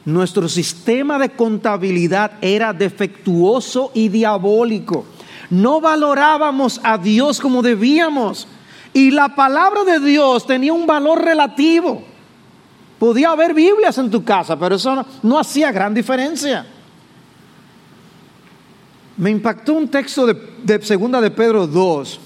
nuestro 0.06 0.50
sistema 0.50 1.18
de 1.18 1.30
contabilidad 1.30 2.34
era 2.42 2.74
defectuoso 2.74 3.92
y 3.94 4.10
diabólico. 4.10 5.06
No 5.50 5.80
valorábamos 5.80 6.82
a 6.84 6.98
Dios 6.98 7.40
como 7.40 7.62
debíamos. 7.62 8.48
Y 8.94 9.12
la 9.12 9.36
palabra 9.36 9.84
de 9.84 10.00
Dios 10.00 10.46
tenía 10.46 10.74
un 10.74 10.86
valor 10.86 11.24
relativo. 11.24 12.04
Podía 12.98 13.32
haber 13.32 13.54
Biblias 13.54 13.98
en 13.98 14.12
tu 14.12 14.24
casa, 14.24 14.60
pero 14.60 14.76
eso 14.76 15.06
no, 15.24 15.40
hacía 15.40 15.72
gran 15.72 15.94
diferencia 15.94 16.66
me 19.20 19.30
impactó 19.30 19.74
un 19.74 19.90
texto 19.90 20.26
de, 20.26 20.82
segunda 20.82 21.20
de 21.20 21.30
Pedro 21.30 21.68
2. 21.68 22.20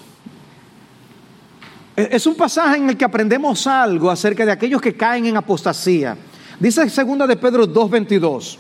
E, 1.96 2.10
es 2.12 2.26
un 2.26 2.36
pasaje 2.36 2.78
en 2.78 2.90
el 2.90 2.98
que 2.98 3.06
aprendemos 3.06 3.68
algo 3.68 4.10
acerca 4.10 4.46
de 4.46 4.52
aquellos 4.52 4.82
que 4.82 4.96
caen 4.96 5.26
en 5.26 5.38
apostasía. 5.38 6.18
Dice 6.60 6.90
segunda 6.90 7.28
de 7.28 7.36
Pedro 7.36 7.68
2:22. 7.68 8.58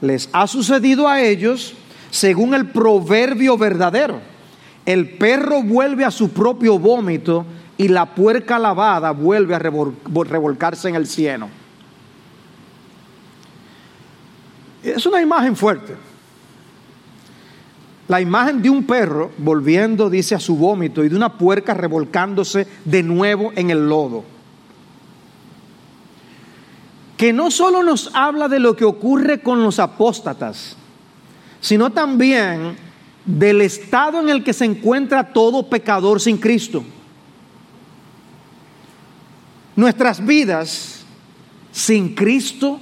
Les 0.00 0.28
ha 0.32 0.46
sucedido 0.46 1.08
a 1.08 1.20
ellos 1.20 1.74
según 2.10 2.54
el 2.54 2.66
proverbio 2.66 3.56
verdadero. 3.56 4.20
El 4.84 5.16
perro 5.16 5.62
vuelve 5.62 6.04
a 6.04 6.10
su 6.10 6.30
propio 6.30 6.78
vómito 6.78 7.46
y 7.76 7.88
la 7.88 8.14
puerca 8.14 8.58
lavada 8.58 9.10
vuelve 9.12 9.54
a 9.54 9.58
revolcarse 9.58 10.88
en 10.88 10.94
el 10.94 11.06
cieno. 11.06 11.48
Es 14.82 15.06
una 15.06 15.22
imagen 15.22 15.56
fuerte. 15.56 15.94
La 18.08 18.20
imagen 18.20 18.60
de 18.60 18.68
un 18.68 18.84
perro 18.84 19.30
volviendo, 19.38 20.10
dice, 20.10 20.34
a 20.34 20.40
su 20.40 20.56
vómito 20.56 21.02
y 21.04 21.08
de 21.08 21.16
una 21.16 21.38
puerca 21.38 21.72
revolcándose 21.72 22.66
de 22.84 23.02
nuevo 23.02 23.52
en 23.56 23.70
el 23.70 23.88
lodo. 23.88 24.24
Que 27.16 27.32
no 27.32 27.50
solo 27.50 27.82
nos 27.82 28.10
habla 28.14 28.48
de 28.48 28.58
lo 28.58 28.76
que 28.76 28.84
ocurre 28.84 29.40
con 29.40 29.62
los 29.62 29.78
apóstatas, 29.78 30.76
sino 31.60 31.90
también 31.90 32.76
del 33.24 33.62
estado 33.62 34.20
en 34.20 34.28
el 34.28 34.44
que 34.44 34.52
se 34.52 34.66
encuentra 34.66 35.32
todo 35.32 35.68
pecador 35.70 36.20
sin 36.20 36.36
Cristo. 36.36 36.84
Nuestras 39.76 40.24
vidas 40.24 41.04
sin 41.72 42.14
Cristo 42.14 42.80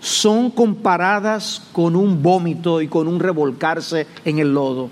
son 0.00 0.50
comparadas 0.50 1.62
con 1.72 1.94
un 1.94 2.22
vómito 2.22 2.80
y 2.80 2.88
con 2.88 3.06
un 3.06 3.20
revolcarse 3.20 4.06
en 4.24 4.38
el 4.38 4.52
lodo. 4.52 4.90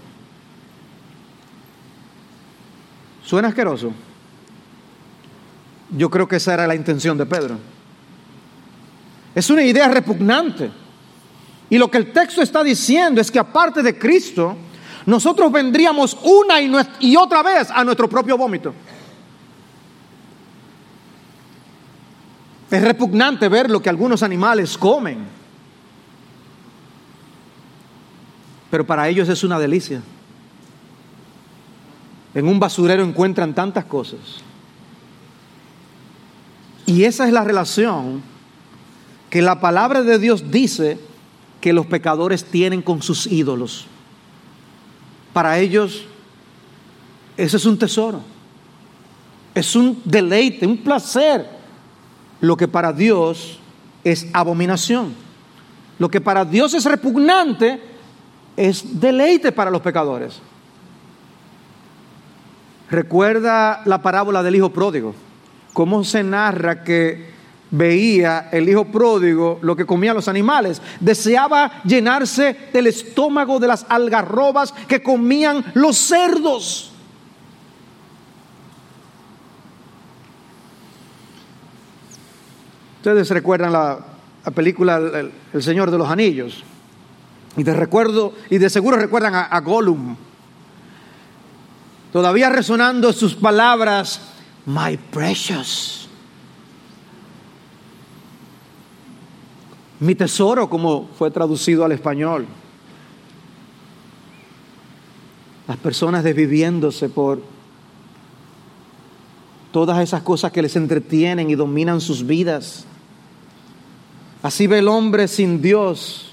¿Suena 3.24 3.48
asqueroso? 3.48 3.92
Yo 5.90 6.10
creo 6.10 6.28
que 6.28 6.36
esa 6.36 6.54
era 6.54 6.66
la 6.66 6.74
intención 6.74 7.16
de 7.16 7.26
Pedro. 7.26 7.58
Es 9.34 9.48
una 9.50 9.62
idea 9.62 9.88
repugnante. 9.88 10.70
Y 11.70 11.78
lo 11.78 11.90
que 11.90 11.98
el 11.98 12.12
texto 12.12 12.42
está 12.42 12.62
diciendo 12.62 13.20
es 13.20 13.30
que 13.30 13.38
aparte 13.38 13.82
de 13.82 13.98
Cristo, 13.98 14.56
nosotros 15.06 15.50
vendríamos 15.52 16.16
una 16.22 16.60
y, 17.00 17.16
otra 17.16 17.42
vez 17.42 17.70
a 17.70 17.84
nuestro 17.84 18.08
propio 18.08 18.36
vómito. 18.36 18.74
Es 22.70 22.82
repugnante 22.82 23.48
ver 23.48 23.70
lo 23.70 23.80
que 23.80 23.88
algunos 23.88 24.22
animales 24.22 24.76
comen. 24.76 25.18
Pero 28.70 28.86
para 28.86 29.08
ellos 29.08 29.28
es 29.28 29.42
una 29.42 29.58
delicia. 29.58 30.02
En 32.34 32.46
un 32.46 32.60
basurero 32.60 33.02
encuentran 33.02 33.54
tantas 33.54 33.86
cosas. 33.86 34.20
Y 36.84 37.04
esa 37.04 37.26
es 37.26 37.32
la 37.32 37.44
relación 37.44 38.22
que 39.30 39.42
la 39.42 39.60
palabra 39.60 40.02
de 40.02 40.18
Dios 40.18 40.50
dice 40.50 40.98
que 41.60 41.72
los 41.72 41.86
pecadores 41.86 42.44
tienen 42.44 42.82
con 42.82 43.02
sus 43.02 43.26
ídolos. 43.26 43.86
Para 45.32 45.58
ellos, 45.58 46.04
ese 47.36 47.56
es 47.56 47.64
un 47.64 47.78
tesoro. 47.78 48.20
Es 49.54 49.74
un 49.74 50.00
deleite, 50.04 50.66
un 50.66 50.78
placer 50.78 51.57
lo 52.40 52.56
que 52.56 52.68
para 52.68 52.92
Dios 52.92 53.58
es 54.04 54.26
abominación. 54.32 55.14
Lo 55.98 56.10
que 56.10 56.20
para 56.20 56.44
Dios 56.44 56.74
es 56.74 56.84
repugnante 56.84 57.80
es 58.56 59.00
deleite 59.00 59.52
para 59.52 59.70
los 59.70 59.82
pecadores. 59.82 60.40
Recuerda 62.90 63.82
la 63.84 64.00
parábola 64.00 64.42
del 64.42 64.56
hijo 64.56 64.70
pródigo, 64.70 65.14
cómo 65.72 66.04
se 66.04 66.22
narra 66.22 66.82
que 66.82 67.38
veía 67.70 68.48
el 68.50 68.68
hijo 68.68 68.86
pródigo 68.86 69.58
lo 69.60 69.76
que 69.76 69.84
comían 69.84 70.16
los 70.16 70.28
animales, 70.28 70.80
deseaba 71.00 71.82
llenarse 71.84 72.56
del 72.72 72.86
estómago 72.86 73.58
de 73.58 73.68
las 73.68 73.84
algarrobas 73.88 74.72
que 74.86 75.02
comían 75.02 75.64
los 75.74 75.98
cerdos. 75.98 76.87
Ustedes 83.08 83.30
recuerdan 83.30 83.72
la, 83.72 84.00
película 84.54 84.98
el, 85.54 85.62
Señor 85.62 85.90
de 85.90 85.96
los 85.96 86.10
Anillos. 86.10 86.62
Y 87.56 87.62
de 87.62 87.72
recuerdo, 87.72 88.34
y 88.50 88.58
de 88.58 88.68
seguro 88.68 88.98
recuerdan 88.98 89.34
a, 89.34 89.44
a 89.44 89.60
Gollum. 89.62 90.14
Todavía 92.12 92.50
resonando 92.50 93.10
sus 93.14 93.34
palabras, 93.34 94.20
my 94.66 94.98
precious. 94.98 96.06
Mi 100.00 100.14
tesoro, 100.14 100.68
como 100.68 101.08
fue 101.16 101.30
traducido 101.30 101.86
al 101.86 101.92
español. 101.92 102.46
Las 105.66 105.78
personas 105.78 106.24
desviviéndose 106.24 107.08
por 107.08 107.40
todas 109.72 109.98
esas 110.00 110.20
cosas 110.20 110.52
que 110.52 110.60
les 110.60 110.76
entretienen 110.76 111.48
y 111.48 111.54
dominan 111.54 112.02
sus 112.02 112.26
vidas. 112.26 112.84
Así 114.42 114.66
ve 114.66 114.78
el 114.78 114.88
hombre 114.88 115.26
sin 115.28 115.60
Dios 115.60 116.28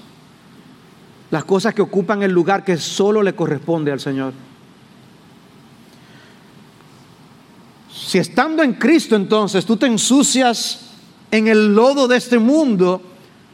las 1.30 1.44
cosas 1.44 1.74
que 1.74 1.82
ocupan 1.82 2.22
el 2.22 2.30
lugar 2.30 2.64
que 2.64 2.76
solo 2.76 3.22
le 3.22 3.34
corresponde 3.34 3.90
al 3.90 4.00
Señor. 4.00 4.32
Si 7.92 8.18
estando 8.18 8.62
en 8.62 8.74
Cristo 8.74 9.16
entonces 9.16 9.66
tú 9.66 9.76
te 9.76 9.86
ensucias 9.86 10.92
en 11.30 11.48
el 11.48 11.74
lodo 11.74 12.06
de 12.06 12.16
este 12.16 12.38
mundo, 12.38 13.02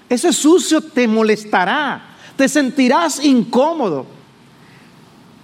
ese 0.09 0.33
sucio 0.33 0.83
te 0.83 1.09
molestará, 1.09 2.17
te 2.37 2.49
sentirás 2.49 3.25
incómodo. 3.25 4.07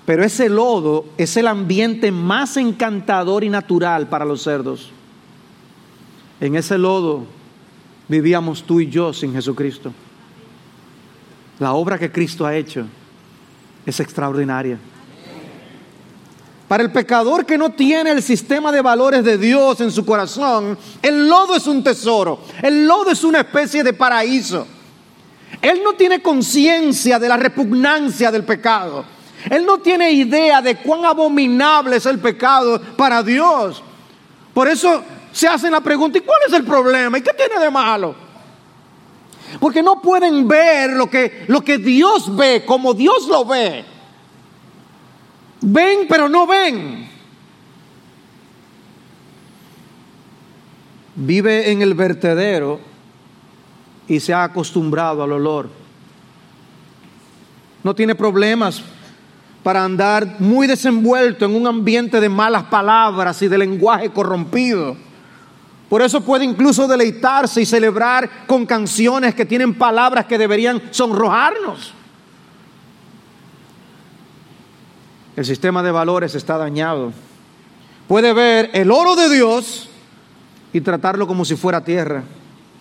Pero 0.04 0.24
ese 0.24 0.48
lodo 0.48 1.06
es 1.16 1.36
el 1.36 1.46
ambiente 1.46 2.12
más 2.12 2.56
encantador 2.56 3.44
y 3.44 3.48
natural 3.48 4.08
para 4.08 4.24
los 4.24 4.42
cerdos. 4.42 4.90
En 6.40 6.54
ese 6.56 6.78
lodo 6.78 7.26
vivíamos 8.08 8.62
tú 8.64 8.80
y 8.80 8.88
yo 8.88 9.12
sin 9.12 9.32
Jesucristo. 9.32 9.92
La 11.58 11.74
obra 11.74 11.98
que 11.98 12.10
Cristo 12.10 12.46
ha 12.46 12.56
hecho 12.56 12.86
es 13.84 14.00
extraordinaria. 14.00 14.78
Para 16.68 16.82
el 16.82 16.92
pecador 16.92 17.46
que 17.46 17.56
no 17.56 17.70
tiene 17.70 18.10
el 18.10 18.22
sistema 18.22 18.70
de 18.70 18.82
valores 18.82 19.24
de 19.24 19.38
Dios 19.38 19.80
en 19.80 19.90
su 19.90 20.04
corazón, 20.04 20.76
el 21.00 21.26
lodo 21.28 21.56
es 21.56 21.66
un 21.66 21.82
tesoro, 21.82 22.40
el 22.62 22.86
lodo 22.86 23.10
es 23.10 23.24
una 23.24 23.40
especie 23.40 23.82
de 23.82 23.94
paraíso. 23.94 24.66
Él 25.62 25.80
no 25.82 25.94
tiene 25.94 26.20
conciencia 26.20 27.18
de 27.18 27.28
la 27.28 27.38
repugnancia 27.38 28.30
del 28.30 28.44
pecado. 28.44 29.04
Él 29.50 29.64
no 29.64 29.78
tiene 29.78 30.12
idea 30.12 30.60
de 30.60 30.76
cuán 30.76 31.04
abominable 31.04 31.96
es 31.96 32.06
el 32.06 32.18
pecado 32.18 32.80
para 32.96 33.22
Dios. 33.22 33.82
Por 34.52 34.68
eso 34.68 35.02
se 35.32 35.48
hacen 35.48 35.72
la 35.72 35.80
pregunta, 35.80 36.18
¿y 36.18 36.22
cuál 36.22 36.40
es 36.46 36.52
el 36.52 36.64
problema? 36.64 37.18
¿Y 37.18 37.22
qué 37.22 37.32
tiene 37.32 37.58
de 37.62 37.70
malo? 37.70 38.14
Porque 39.60 39.82
no 39.82 40.00
pueden 40.02 40.46
ver 40.46 40.90
lo 40.90 41.08
que, 41.08 41.44
lo 41.48 41.62
que 41.62 41.78
Dios 41.78 42.34
ve 42.36 42.64
como 42.66 42.94
Dios 42.94 43.26
lo 43.28 43.44
ve. 43.44 43.84
Ven 45.60 46.06
pero 46.08 46.28
no 46.28 46.46
ven. 46.46 47.08
Vive 51.16 51.72
en 51.72 51.82
el 51.82 51.94
vertedero 51.94 52.80
y 54.06 54.20
se 54.20 54.32
ha 54.32 54.44
acostumbrado 54.44 55.22
al 55.22 55.32
olor. 55.32 55.68
No 57.82 57.94
tiene 57.94 58.14
problemas 58.14 58.82
para 59.62 59.82
andar 59.82 60.36
muy 60.38 60.66
desenvuelto 60.66 61.44
en 61.44 61.56
un 61.56 61.66
ambiente 61.66 62.20
de 62.20 62.28
malas 62.28 62.64
palabras 62.64 63.40
y 63.42 63.48
de 63.48 63.58
lenguaje 63.58 64.10
corrompido. 64.10 65.07
Por 65.88 66.02
eso 66.02 66.20
puede 66.20 66.44
incluso 66.44 66.86
deleitarse 66.86 67.62
y 67.62 67.66
celebrar 67.66 68.46
con 68.46 68.66
canciones 68.66 69.34
que 69.34 69.46
tienen 69.46 69.74
palabras 69.74 70.26
que 70.26 70.36
deberían 70.36 70.82
sonrojarnos. 70.90 71.94
El 75.34 75.46
sistema 75.46 75.82
de 75.82 75.90
valores 75.90 76.34
está 76.34 76.58
dañado. 76.58 77.12
Puede 78.06 78.32
ver 78.32 78.70
el 78.74 78.90
oro 78.90 79.16
de 79.16 79.30
Dios 79.30 79.88
y 80.72 80.80
tratarlo 80.80 81.26
como 81.26 81.44
si 81.44 81.56
fuera 81.56 81.82
tierra. 81.82 82.24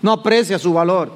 No 0.02 0.12
aprecia 0.12 0.60
su 0.60 0.74
valor. 0.74 1.12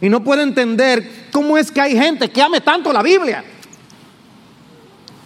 Y 0.00 0.08
no 0.08 0.22
puede 0.22 0.42
entender 0.42 1.28
cómo 1.32 1.58
es 1.58 1.70
que 1.70 1.80
hay 1.80 1.96
gente 1.96 2.30
que 2.30 2.40
ame 2.40 2.60
tanto 2.60 2.92
la 2.92 3.02
Biblia. 3.02 3.44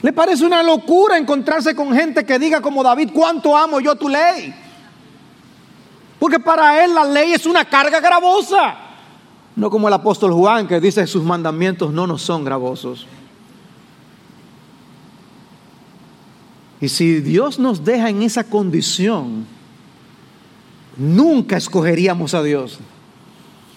Le 0.01 0.12
parece 0.12 0.45
una 0.45 0.62
locura 0.62 1.17
encontrarse 1.17 1.77
con 1.77 1.95
gente 1.95 2.25
que 2.25 2.38
diga 2.38 2.61
como 2.61 2.83
David, 2.83 3.11
cuánto 3.12 3.57
amo 3.57 3.79
yo 3.79 3.95
tu 3.95 4.09
ley. 4.09 4.53
Porque 6.23 6.39
para 6.39 6.85
él 6.85 6.95
la 6.95 7.05
ley 7.05 7.33
es 7.33 7.47
una 7.47 7.65
carga 7.65 7.99
gravosa. 7.99 8.77
No 9.57 9.69
como 9.69 9.89
el 9.89 9.95
apóstol 9.95 10.33
Juan 10.33 10.69
que 10.69 10.79
dice 10.79 11.05
sus 11.09 11.25
mandamientos 11.25 11.93
no 11.93 12.07
nos 12.07 12.23
son 12.23 12.45
gravosos. 12.45 13.09
Y 16.81 16.89
si 16.89 17.19
Dios 17.19 17.59
nos 17.59 17.85
deja 17.85 18.09
en 18.09 18.23
esa 18.23 18.45
condición, 18.45 19.49
nunca 20.97 21.57
escogeríamos 21.57 22.35
a 22.35 22.43
Dios. 22.45 22.79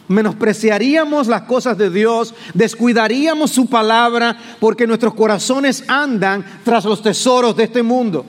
Menospreciaríamos 0.08 1.26
las 1.26 1.42
cosas 1.42 1.80
de 1.80 1.90
Dios, 1.90 2.36
descuidaríamos 2.54 3.50
su 3.50 3.66
palabra 3.66 4.38
porque 4.60 4.86
nuestros 4.86 5.16
corazones 5.16 5.84
andan 5.88 6.46
tras 6.64 6.86
los 6.86 7.02
tesoros 7.02 7.56
de 7.56 7.64
este 7.64 7.82
mundo. 7.82 8.24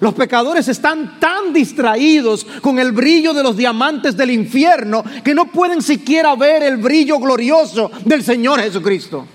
Los 0.00 0.14
pecadores 0.14 0.68
están 0.68 1.18
tan 1.18 1.52
distraídos 1.52 2.46
con 2.60 2.78
el 2.78 2.92
brillo 2.92 3.34
de 3.34 3.42
los 3.42 3.56
diamantes 3.56 4.16
del 4.16 4.30
infierno 4.30 5.02
que 5.24 5.34
no 5.34 5.46
pueden 5.46 5.82
siquiera 5.82 6.36
ver 6.36 6.62
el 6.62 6.76
brillo 6.76 7.18
glorioso 7.18 7.90
del 8.04 8.22
Señor 8.22 8.60
Jesucristo. 8.60 9.26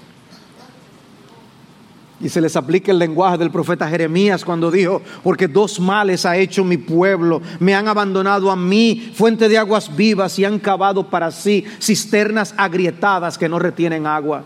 Y 2.21 2.29
se 2.29 2.39
les 2.39 2.55
aplica 2.55 2.91
el 2.93 2.99
lenguaje 2.99 3.37
del 3.37 3.51
profeta 3.51 3.89
Jeremías 3.89 4.45
cuando 4.45 4.71
dijo, 4.71 5.01
porque 5.23 5.49
dos 5.49 5.81
males 5.81 6.25
ha 6.25 6.37
hecho 6.37 6.63
mi 6.63 6.77
pueblo, 6.77 7.41
me 7.59 7.75
han 7.75 7.89
abandonado 7.89 8.49
a 8.49 8.55
mí, 8.55 9.11
fuente 9.13 9.49
de 9.49 9.57
aguas 9.57 9.93
vivas, 9.93 10.39
y 10.39 10.45
han 10.45 10.59
cavado 10.59 11.09
para 11.09 11.31
sí 11.31 11.65
cisternas 11.81 12.53
agrietadas 12.55 13.37
que 13.37 13.49
no 13.49 13.59
retienen 13.59 14.07
agua. 14.07 14.45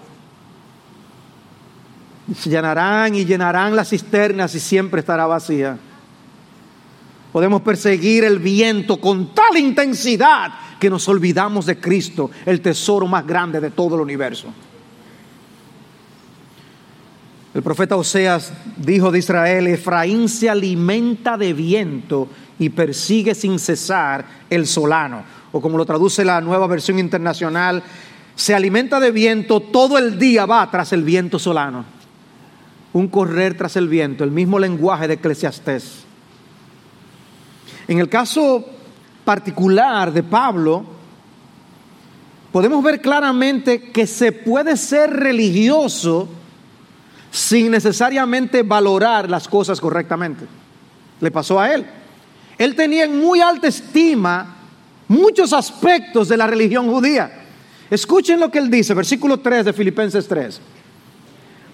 Llenarán 2.45 3.13
y 3.13 3.25
llenarán 3.25 3.75
las 3.75 3.89
cisternas 3.89 4.56
y 4.56 4.60
siempre 4.60 5.01
estará 5.01 5.27
vacía. 5.27 5.77
Podemos 7.38 7.62
perseguir 7.62 8.23
el 8.23 8.39
viento 8.39 9.00
con 9.00 9.36
tal 9.36 9.60
intensidad 9.60 10.52
que 10.80 10.89
nos 10.89 11.08
olvidamos 11.08 11.67
de 11.67 11.80
Cristo, 11.80 12.32
el 12.47 12.62
tesoro 12.62 13.06
más 13.06 13.28
grande 13.28 13.62
de 13.62 13.69
todo 13.69 13.93
el 13.93 14.02
universo. 14.02 14.47
El 17.54 17.62
profeta 17.62 17.95
Oseas 17.95 18.52
dijo 18.78 19.12
de 19.12 19.19
Israel, 19.19 19.67
Efraín 19.67 20.28
se 20.30 20.50
alimenta 20.50 21.38
de 21.38 21.54
viento 21.54 22.28
y 22.58 22.69
persigue 22.69 23.36
sin 23.36 23.60
cesar 23.60 24.26
el 24.50 24.65
solano. 24.65 25.21
O 25.52 25.62
como 25.62 25.78
lo 25.78 25.86
traduce 25.86 26.26
la 26.26 26.41
nueva 26.41 26.65
versión 26.65 26.97
internacional, 26.97 27.84
se 28.36 28.56
alimenta 28.56 29.00
de 29.00 29.12
viento, 29.12 29.60
todo 29.60 30.00
el 30.00 30.17
día 30.17 30.47
va 30.47 30.71
tras 30.71 30.91
el 30.91 31.04
viento 31.04 31.38
solano. 31.38 31.86
Un 32.93 33.08
correr 33.10 33.56
tras 33.56 33.76
el 33.76 33.88
viento, 33.88 34.23
el 34.23 34.32
mismo 34.32 34.58
lenguaje 34.58 35.08
de 35.08 35.13
Eclesiastés. 35.13 36.07
En 37.88 38.00
el 38.00 38.10
caso 38.10 38.65
particular 39.23 40.12
de 40.12 40.23
Pablo, 40.23 40.86
podemos 42.52 42.84
ver 42.84 43.02
claramente 43.02 43.91
que 43.91 44.06
se 44.08 44.32
puede 44.32 44.76
ser 44.78 45.12
religioso 45.12 46.28
sin 47.32 47.71
necesariamente 47.71 48.63
valorar 48.63 49.30
las 49.30 49.47
cosas 49.47 49.80
correctamente. 49.80 50.45
Le 51.19 51.32
pasó 51.32 51.60
a 51.60 51.73
él. 51.73 51.86
Él 52.58 52.76
tenía 52.76 53.06
en 53.06 53.19
muy 53.19 53.39
alta 53.39 53.67
estima 53.67 54.56
muchos 55.08 55.54
aspectos 55.54 56.28
de 56.28 56.38
la 56.38 56.47
religión 56.47 56.91
judía. 56.91 57.45
Escuchen 57.89 58.39
lo 58.39 58.52
que 58.52 58.60
él 58.60 58.69
dice, 58.69 58.93
versículo 58.93 59.39
3 59.39 59.65
de 59.65 59.73
Filipenses 59.73 60.28
3 60.28 60.60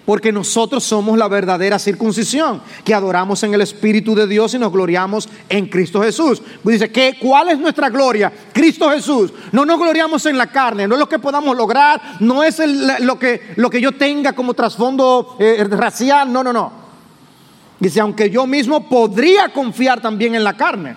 porque 0.06 0.32
nosotros 0.32 0.84
somos 0.84 1.16
la 1.16 1.28
verdadera 1.28 1.78
circuncisión, 1.78 2.60
que 2.84 2.94
adoramos 2.94 3.42
en 3.42 3.54
el 3.54 3.62
Espíritu 3.62 4.14
de 4.14 4.26
Dios 4.26 4.54
y 4.54 4.58
nos 4.58 4.72
gloriamos 4.72 5.28
en 5.48 5.66
Cristo 5.66 6.02
Jesús. 6.02 6.42
Dice, 6.62 6.90
¿qué, 6.90 7.16
¿cuál 7.20 7.48
es 7.50 7.58
nuestra 7.58 7.88
gloria? 7.88 8.32
Cristo 8.52 8.90
Jesús. 8.90 9.32
No 9.52 9.64
nos 9.64 9.78
gloriamos 9.78 10.26
en 10.26 10.36
la 10.36 10.48
carne, 10.48 10.86
no 10.86 10.94
es 10.94 11.00
lo 11.00 11.08
que 11.08 11.18
podamos 11.18 11.56
lograr, 11.56 12.00
no 12.20 12.42
es 12.42 12.60
lo, 13.00 13.18
que, 13.18 13.54
lo 13.56 13.70
que 13.70 13.80
yo 13.80 13.92
tenga 13.92 14.34
como 14.34 14.54
trasfondo 14.54 15.36
eh, 15.38 15.64
racial, 15.70 16.32
no, 16.32 16.44
no, 16.44 16.52
no. 16.52 16.84
Dice, 17.80 18.00
aunque 18.00 18.30
yo 18.30 18.46
mismo 18.46 18.88
podría 18.88 19.52
confiar 19.52 20.00
también 20.00 20.34
en 20.34 20.44
la 20.44 20.56
carne. 20.56 20.96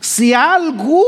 Si 0.00 0.34
algún 0.34 1.04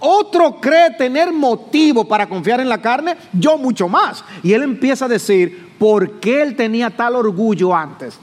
otro 0.00 0.60
cree 0.60 0.90
tener 0.90 1.32
motivo 1.32 2.06
para 2.06 2.28
confiar 2.28 2.60
en 2.60 2.68
la 2.68 2.82
carne, 2.82 3.16
yo 3.32 3.56
mucho 3.56 3.88
más. 3.88 4.24
Y 4.42 4.52
él 4.52 4.62
empieza 4.62 5.04
a 5.04 5.08
decir, 5.08 5.71
¿por 5.82 6.20
qué 6.20 6.42
él 6.42 6.54
tenía 6.54 6.90
tal 6.90 7.16
orgullo 7.16 7.74
antes? 7.74 8.16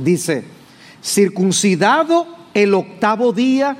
Dice, 0.00 0.44
circuncidado 1.04 2.26
el 2.54 2.72
octavo 2.72 3.34
día 3.34 3.76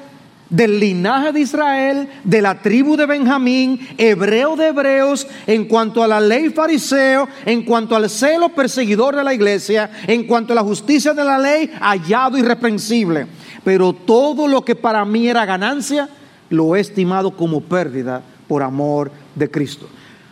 del 0.51 0.79
linaje 0.79 1.33
de 1.33 1.41
Israel, 1.41 2.11
de 2.25 2.43
la 2.43 2.61
tribu 2.61 2.95
de 2.95 3.07
Benjamín, 3.07 3.89
hebreo 3.97 4.55
de 4.55 4.67
hebreos, 4.67 5.27
en 5.47 5.65
cuanto 5.65 6.03
a 6.03 6.09
la 6.09 6.21
ley 6.21 6.51
fariseo, 6.51 7.27
en 7.47 7.63
cuanto 7.63 7.97
al 7.97 8.11
celo 8.11 8.51
perseguidor 8.51 9.17
de 9.17 9.25
la 9.25 9.33
iglesia, 9.33 9.91
en 10.07 10.25
cuanto 10.25 10.53
a 10.53 10.57
la 10.57 10.63
justicia 10.63 11.15
de 11.15 11.25
la 11.25 11.39
ley, 11.39 11.71
hallado 11.81 12.37
irreprensible. 12.37 13.29
Pero 13.65 13.95
todo 13.95 14.47
lo 14.47 14.63
que 14.63 14.77
para 14.77 15.07
mí 15.07 15.27
era 15.27 15.47
ganancia, 15.47 16.07
lo 16.51 16.77
he 16.77 16.81
estimado 16.81 17.31
como 17.31 17.63
pérdida 17.63 18.21
por 18.47 18.63
amor 18.63 19.11
de 19.35 19.51
Cristo. 19.51 19.89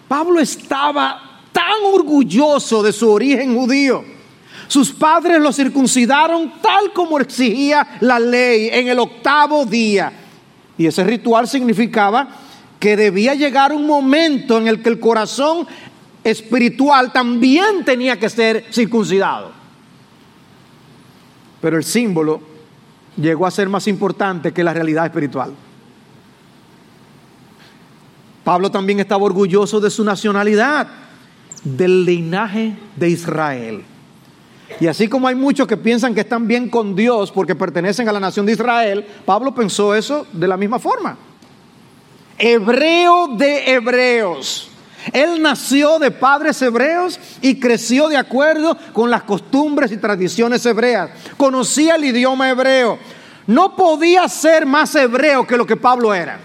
Pablo 0.07 0.39
estaba 0.39 1.36
tan 1.57 1.87
orgulloso 1.91 2.83
de 2.83 2.93
su 2.93 3.11
origen 3.11 3.57
judío. 3.57 4.05
Sus 4.69 4.93
padres 4.93 5.41
lo 5.41 5.55
circuncidaron 5.55 6.53
tal 6.61 6.93
como 6.93 7.19
exigía 7.19 7.97
la 8.01 8.19
ley 8.19 8.69
en 8.71 8.89
el 8.89 8.99
octavo 8.99 9.65
día. 9.65 10.13
Y 10.77 10.85
ese 10.85 11.03
ritual 11.03 11.49
significaba 11.49 12.29
que 12.79 12.95
debía 12.95 13.35
llegar 13.35 13.73
un 13.73 13.87
momento 13.87 14.59
en 14.59 14.69
el 14.69 14.83
que 14.83 14.91
el 14.91 15.01
corazón 15.01 15.67
espiritual 16.23 17.11
también 17.11 17.87
tenía 17.87 18.19
que 18.19 18.29
ser 18.29 18.67
circuncidado. 18.71 19.53
Pero 21.63 21.79
el 21.79 21.85
símbolo 21.85 22.43
llegó 23.17 23.47
a 23.47 23.51
ser 23.51 23.71
más 23.71 23.87
importante 23.89 24.53
que 24.53 24.63
la 24.63 24.75
realidad 24.75 25.07
espiritual. 25.07 25.55
Pablo 28.45 28.71
también 28.71 29.01
estaba 29.01 29.25
orgulloso 29.25 29.81
de 29.81 29.89
su 29.89 30.05
nacionalidad, 30.05 31.06
del 31.67 32.05
linaje 32.05 32.75
de 32.95 33.09
Israel. 33.09 33.85
Y 34.79 34.87
así 34.87 35.09
como 35.09 35.27
hay 35.27 35.35
muchos 35.35 35.67
que 35.67 35.77
piensan 35.77 36.15
que 36.15 36.21
están 36.21 36.47
bien 36.47 36.69
con 36.69 36.95
Dios 36.95 37.33
porque 37.33 37.55
pertenecen 37.55 38.09
a 38.09 38.13
la 38.13 38.21
nación 38.21 38.47
de 38.47 38.53
Israel, 38.53 39.05
Pablo 39.25 39.53
pensó 39.55 39.95
eso 39.95 40.27
de 40.33 40.47
la 40.47 40.57
misma 40.57 40.79
forma. 40.79 41.17
Hebreo 42.39 43.29
de 43.37 43.73
hebreos. 43.73 44.71
Él 45.13 45.41
nació 45.41 45.99
de 45.99 46.11
padres 46.11 46.61
hebreos 46.63 47.19
y 47.41 47.59
creció 47.59 48.09
de 48.09 48.17
acuerdo 48.17 48.77
con 48.93 49.11
las 49.11 49.23
costumbres 49.23 49.91
y 49.93 49.97
tradiciones 49.97 50.65
hebreas. 50.67 51.11
Conocía 51.37 51.97
el 51.97 52.05
idioma 52.05 52.51
hebreo. 52.51 52.99
No 53.47 53.75
podía 53.77 54.29
ser 54.29 54.67
más 54.67 54.95
hebreo 54.95 55.47
que 55.47 55.57
lo 55.57 55.67
que 55.67 55.77
Pablo 55.77 56.13
era. 56.13 56.39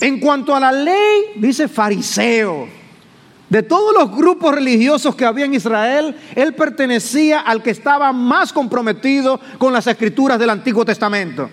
En 0.00 0.20
cuanto 0.20 0.54
a 0.54 0.60
la 0.60 0.72
ley, 0.72 1.22
dice 1.36 1.68
fariseo. 1.68 2.68
De 3.48 3.62
todos 3.62 3.94
los 3.94 4.14
grupos 4.14 4.54
religiosos 4.54 5.14
que 5.14 5.24
había 5.24 5.46
en 5.46 5.54
Israel, 5.54 6.14
él 6.34 6.54
pertenecía 6.54 7.40
al 7.40 7.62
que 7.62 7.70
estaba 7.70 8.12
más 8.12 8.52
comprometido 8.52 9.40
con 9.56 9.72
las 9.72 9.86
escrituras 9.86 10.38
del 10.38 10.50
Antiguo 10.50 10.84
Testamento. 10.84 11.48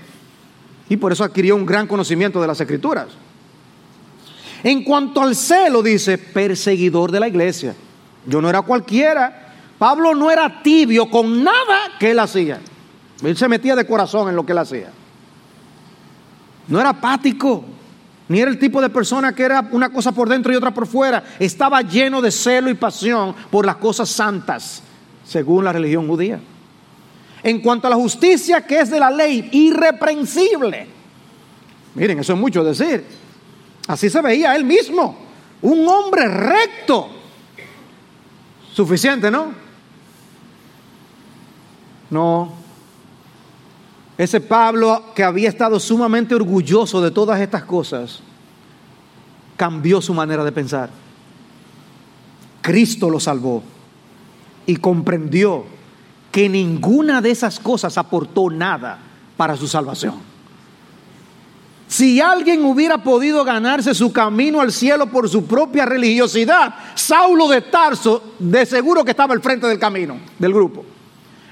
Y 0.89 0.97
por 0.97 1.13
eso 1.13 1.23
adquirió 1.23 1.55
un 1.55 1.65
gran 1.65 1.87
conocimiento 1.87 2.41
de 2.41 2.47
las 2.47 2.59
escrituras. 2.59 3.07
En 4.61 4.83
cuanto 4.83 5.21
al 5.21 5.35
celo, 5.35 5.81
dice, 5.81 6.17
perseguidor 6.17 7.11
de 7.11 7.19
la 7.19 7.27
iglesia. 7.27 7.75
Yo 8.25 8.41
no 8.41 8.49
era 8.49 8.61
cualquiera. 8.61 9.53
Pablo 9.77 10.13
no 10.13 10.29
era 10.29 10.61
tibio 10.61 11.09
con 11.09 11.43
nada 11.43 11.97
que 11.99 12.11
él 12.11 12.19
hacía. 12.19 12.59
Él 13.23 13.37
se 13.37 13.47
metía 13.47 13.75
de 13.75 13.85
corazón 13.85 14.27
en 14.27 14.35
lo 14.35 14.45
que 14.45 14.51
él 14.51 14.57
hacía. 14.57 14.89
No 16.67 16.79
era 16.79 16.89
apático. 16.89 17.63
Ni 18.27 18.39
era 18.39 18.49
el 18.49 18.57
tipo 18.57 18.81
de 18.81 18.89
persona 18.89 19.33
que 19.33 19.43
era 19.43 19.67
una 19.71 19.89
cosa 19.89 20.11
por 20.11 20.27
dentro 20.27 20.51
y 20.51 20.55
otra 20.55 20.73
por 20.73 20.87
fuera. 20.87 21.23
Estaba 21.39 21.81
lleno 21.81 22.21
de 22.21 22.31
celo 22.31 22.69
y 22.69 22.73
pasión 22.73 23.35
por 23.51 23.65
las 23.65 23.75
cosas 23.75 24.09
santas, 24.09 24.81
según 25.23 25.63
la 25.63 25.73
religión 25.73 26.07
judía. 26.07 26.39
En 27.43 27.61
cuanto 27.61 27.85
a 27.85 27.91
la 27.91 27.95
justicia 27.95 28.61
que 28.61 28.79
es 28.79 28.89
de 28.89 28.99
la 28.99 29.11
ley, 29.11 29.49
irreprensible. 29.51 30.87
Miren, 31.93 32.19
eso 32.19 32.33
es 32.33 32.39
mucho 32.39 32.63
decir. 32.63 33.05
Así 33.87 34.09
se 34.09 34.21
veía 34.21 34.55
él 34.55 34.65
mismo. 34.65 35.15
Un 35.61 35.87
hombre 35.87 36.27
recto. 36.27 37.09
Suficiente, 38.73 39.29
¿no? 39.29 39.53
No, 42.09 42.53
ese 44.17 44.39
Pablo 44.39 45.03
que 45.13 45.23
había 45.23 45.49
estado 45.49 45.79
sumamente 45.79 46.35
orgulloso 46.35 47.01
de 47.01 47.11
todas 47.11 47.39
estas 47.39 47.63
cosas, 47.63 48.21
cambió 49.57 50.01
su 50.01 50.13
manera 50.13 50.43
de 50.43 50.51
pensar. 50.51 50.89
Cristo 52.61 53.09
lo 53.09 53.19
salvó 53.19 53.61
y 54.65 54.77
comprendió 54.77 55.65
que 56.31 56.49
ninguna 56.49 57.21
de 57.21 57.31
esas 57.31 57.59
cosas 57.59 57.97
aportó 57.97 58.49
nada 58.49 58.99
para 59.37 59.55
su 59.55 59.67
salvación. 59.67 60.15
Si 61.87 62.19
alguien 62.19 62.65
hubiera 62.65 63.03
podido 63.03 63.43
ganarse 63.43 63.93
su 63.93 64.11
camino 64.11 64.59
al 64.59 64.71
cielo 64.71 65.07
por 65.07 65.29
su 65.29 65.45
propia 65.45 65.85
religiosidad, 65.85 66.73
Saulo 66.95 67.47
de 67.47 67.61
Tarso 67.61 68.33
de 68.39 68.65
seguro 68.65 69.05
que 69.05 69.11
estaba 69.11 69.33
al 69.33 69.41
frente 69.41 69.67
del 69.67 69.77
camino, 69.77 70.17
del 70.39 70.53
grupo. 70.53 70.83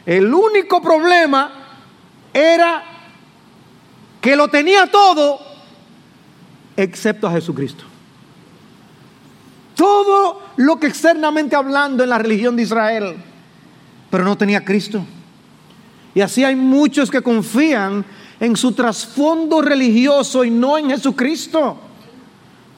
El 0.05 0.33
único 0.33 0.81
problema 0.81 1.62
era 2.33 2.83
que 4.21 4.35
lo 4.35 4.47
tenía 4.47 4.87
todo 4.87 5.39
excepto 6.75 7.27
a 7.27 7.31
Jesucristo. 7.31 7.83
Todo 9.75 10.41
lo 10.57 10.79
que 10.79 10.87
externamente 10.87 11.55
hablando 11.55 12.03
en 12.03 12.09
la 12.09 12.17
religión 12.17 12.55
de 12.55 12.63
Israel, 12.63 13.15
pero 14.09 14.23
no 14.23 14.37
tenía 14.37 14.63
Cristo. 14.63 15.05
Y 16.15 16.21
así 16.21 16.43
hay 16.43 16.55
muchos 16.55 17.09
que 17.09 17.21
confían 17.21 18.05
en 18.39 18.55
su 18.55 18.71
trasfondo 18.73 19.61
religioso 19.61 20.43
y 20.43 20.51
no 20.51 20.77
en 20.77 20.89
Jesucristo. 20.89 21.79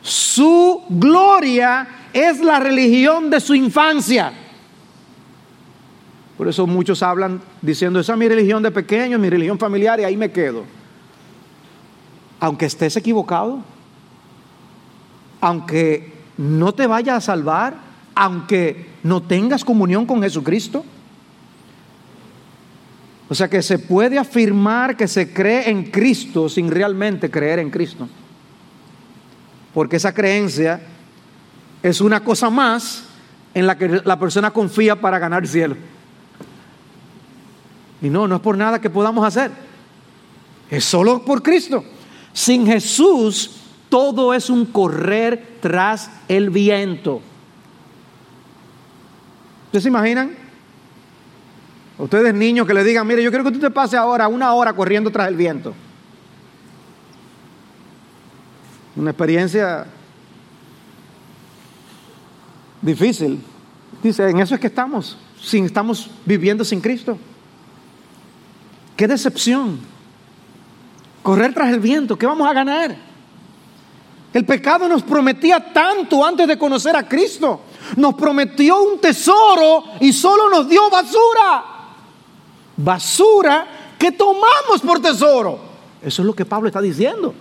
Su 0.02 0.84
gloria 0.90 1.88
es 2.14 2.40
la 2.40 2.60
religión 2.60 3.30
de 3.30 3.40
su 3.40 3.56
infancia. 3.56 4.32
Por 6.38 6.48
eso 6.48 6.68
muchos 6.68 7.02
hablan 7.02 7.42
diciendo, 7.62 8.00
esa 8.00 8.14
es 8.14 8.20
mi 8.20 8.28
religión 8.28 8.62
de 8.62 8.72
pequeño, 8.72 9.18
mi 9.18 9.30
religión 9.30 9.58
familiar 9.58 10.00
y 10.00 10.04
ahí 10.04 10.18
me 10.18 10.32
quedo. 10.32 10.64
Aunque 12.40 12.66
estés 12.66 12.98
equivocado, 12.98 13.62
aunque 15.40 16.14
no 16.38 16.74
te 16.74 16.88
vaya 16.88 17.16
a 17.16 17.22
salvar, 17.22 17.76
aunque 18.14 18.88
no 19.04 19.22
tengas 19.24 19.64
comunión 19.64 20.06
con 20.06 20.22
Jesucristo. 20.22 20.84
O 23.30 23.34
sea 23.34 23.50
que 23.50 23.62
se 23.62 23.80
puede 23.80 24.20
afirmar 24.20 24.98
que 24.98 25.08
se 25.08 25.34
cree 25.34 25.70
en 25.70 25.90
Cristo 25.90 26.50
sin 26.50 26.70
realmente 26.70 27.32
creer 27.32 27.60
en 27.60 27.70
Cristo. 27.70 28.08
Porque 29.74 29.96
esa 29.96 30.14
creencia 30.14 30.82
es 31.82 32.02
una 32.02 32.24
cosa 32.24 32.50
más 32.50 33.06
en 33.54 33.68
la 33.68 33.78
que 33.78 34.02
la 34.04 34.20
persona 34.20 34.52
confía 34.52 35.00
para 35.00 35.18
ganar 35.18 35.44
el 35.44 35.50
cielo. 35.50 35.76
Y 38.02 38.10
no, 38.10 38.28
no 38.28 38.36
es 38.36 38.42
por 38.42 38.58
nada 38.58 38.80
que 38.80 38.90
podamos 38.90 39.26
hacer. 39.26 39.52
Es 40.70 40.84
solo 40.84 41.24
por 41.24 41.42
Cristo. 41.42 41.84
Sin 42.34 42.66
Jesús, 42.66 43.52
todo 43.90 44.34
es 44.34 44.50
un 44.50 44.66
correr 44.66 45.58
tras 45.62 46.10
el 46.28 46.50
viento. 46.50 47.22
¿Ustedes 49.68 49.84
se 49.84 49.90
imaginan? 49.90 50.36
Ustedes 51.98 52.34
niños 52.34 52.68
que 52.68 52.74
le 52.74 52.84
digan, 52.84 53.08
mire, 53.08 53.24
yo 53.24 53.30
quiero 53.30 53.46
que 53.46 53.52
tú 53.52 53.60
te 53.60 53.72
pases 53.72 53.98
ahora 53.98 54.28
una 54.28 54.54
hora 54.54 54.74
corriendo 54.74 55.10
tras 55.12 55.28
el 55.30 55.36
viento. 55.36 55.74
Una 58.96 59.12
experiencia 59.12 59.86
difícil. 62.82 63.42
Dice, 64.04 64.30
en 64.30 64.40
eso 64.40 64.56
es 64.56 64.62
que 64.62 64.68
estamos, 64.68 65.18
sin, 65.42 65.66
estamos 65.66 66.10
viviendo 66.26 66.66
sin 66.66 66.82
Cristo. 66.82 67.18
Qué 68.96 69.08
decepción. 69.08 69.80
Correr 71.24 71.54
tras 71.54 71.74
el 71.74 71.80
viento, 71.80 72.18
¿qué 72.18 72.26
vamos 72.26 72.48
a 72.48 72.54
ganar? 72.54 72.96
El 74.34 74.46
pecado 74.46 74.88
nos 74.88 75.02
prometía 75.02 75.74
tanto 75.74 76.24
antes 76.26 76.48
de 76.48 76.58
conocer 76.58 76.96
a 76.96 77.08
Cristo. 77.08 77.62
Nos 77.96 78.16
prometió 78.16 78.82
un 78.84 79.00
tesoro 79.00 79.84
y 80.02 80.12
solo 80.12 80.50
nos 80.50 80.68
dio 80.68 80.90
basura. 80.90 81.64
Basura 82.78 83.68
que 83.98 84.12
tomamos 84.12 84.82
por 84.86 85.02
tesoro. 85.02 85.60
Eso 86.02 86.22
es 86.22 86.26
lo 86.26 86.36
que 86.36 86.46
Pablo 86.46 86.68
está 86.68 86.82
diciendo. 86.82 87.34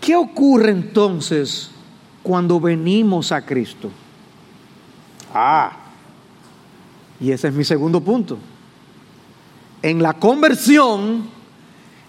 ¿Qué 0.00 0.16
ocurre 0.16 0.70
entonces 0.70 1.70
cuando 2.22 2.58
venimos 2.60 3.32
a 3.32 3.44
Cristo? 3.44 3.90
Ah, 5.34 5.72
Y 7.20 7.32
ese 7.32 7.48
es 7.48 7.54
mi 7.54 7.64
segundo 7.64 8.00
punto. 8.00 8.38
En 9.82 10.02
la 10.02 10.14
conversión, 10.14 11.28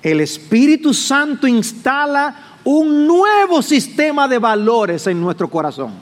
el 0.01 0.19
Espíritu 0.21 0.93
Santo 0.93 1.47
instala 1.47 2.57
un 2.63 3.07
nuevo 3.07 3.62
sistema 3.62 4.27
de 4.27 4.39
valores 4.39 5.07
en 5.07 5.21
nuestro 5.21 5.49
corazón. 5.49 5.93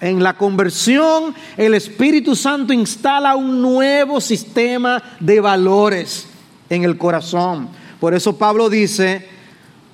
En 0.00 0.22
la 0.22 0.36
conversión, 0.36 1.34
el 1.56 1.74
Espíritu 1.74 2.36
Santo 2.36 2.72
instala 2.72 3.34
un 3.34 3.62
nuevo 3.62 4.20
sistema 4.20 5.02
de 5.18 5.40
valores 5.40 6.28
en 6.68 6.84
el 6.84 6.98
corazón. 6.98 7.68
Por 7.98 8.12
eso 8.12 8.36
Pablo 8.36 8.68
dice, 8.68 9.26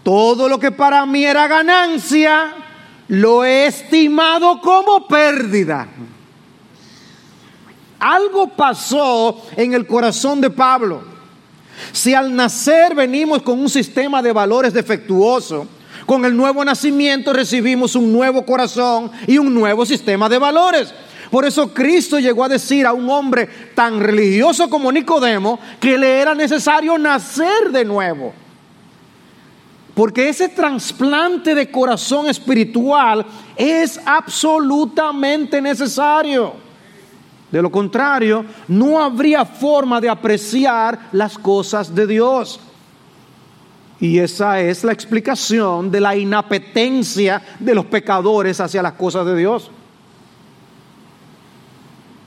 todo 0.03 0.49
lo 0.49 0.59
que 0.59 0.73
para 0.73 1.07
mí 1.07 1.25
era 1.25 1.47
ganancia, 1.47 2.55
lo 3.09 3.45
he 3.45 3.67
estimado 3.67 4.61
como 4.61 5.07
pérdida. 5.07 5.87
Algo 8.03 8.49
pasó 8.49 9.41
en 9.57 9.75
el 9.75 9.87
corazón 9.87 10.41
de 10.41 10.51
Pablo. 10.51 11.03
Si 11.93 12.13
al 12.15 12.35
nacer 12.35 12.97
venimos 12.97 13.43
con 13.43 13.61
un 13.61 13.69
sistema 13.69 14.21
de 14.21 14.33
valores 14.33 14.73
defectuoso, 14.73 15.69
con 16.05 16.25
el 16.25 16.37
nuevo 16.37 16.65
nacimiento 16.65 17.33
recibimos 17.33 17.95
un 17.95 18.13
nuevo 18.13 18.45
corazón 18.45 19.09
y 19.29 19.39
un 19.39 19.55
nuevo 19.55 19.87
sistema 19.87 20.29
de 20.29 20.37
valores. 20.37 20.93
Por 21.31 21.45
eso 21.45 21.73
Cristo 21.73 22.19
llegó 22.19 22.43
a 22.43 22.49
decir 22.49 22.87
a 22.87 22.93
un 22.93 23.09
hombre 23.09 23.49
tan 23.73 24.01
religioso 24.01 24.69
como 24.69 24.91
Nicodemo 24.91 25.61
que 25.79 25.97
le 25.97 26.21
era 26.21 26.35
necesario 26.35 26.99
nacer 26.99 27.71
de 27.71 27.85
nuevo. 27.85 28.35
Porque 29.95 30.29
ese 30.29 30.49
trasplante 30.49 31.55
de 31.55 31.71
corazón 31.71 32.29
espiritual 32.29 33.25
es 33.57 34.01
absolutamente 34.05 35.63
necesario. 35.63 36.72
De 37.53 37.61
lo 37.61 37.71
contrario, 37.71 38.47
no 38.67 38.99
habría 38.99 39.45
forma 39.45 40.01
de 40.01 40.09
apreciar 40.09 41.11
las 41.13 41.37
cosas 41.37 41.95
de 41.95 42.07
Dios. 42.07 42.59
Y 44.01 44.19
esa 44.19 44.59
es 44.61 44.83
la 44.83 44.93
explicación 44.93 45.91
de 45.91 46.01
la 46.01 46.17
inapetencia 46.17 47.43
de 47.61 47.75
los 47.75 47.85
pecadores 47.85 48.59
hacia 48.59 48.83
las 48.83 48.95
cosas 48.95 49.27
de 49.27 49.37
Dios. 49.37 49.71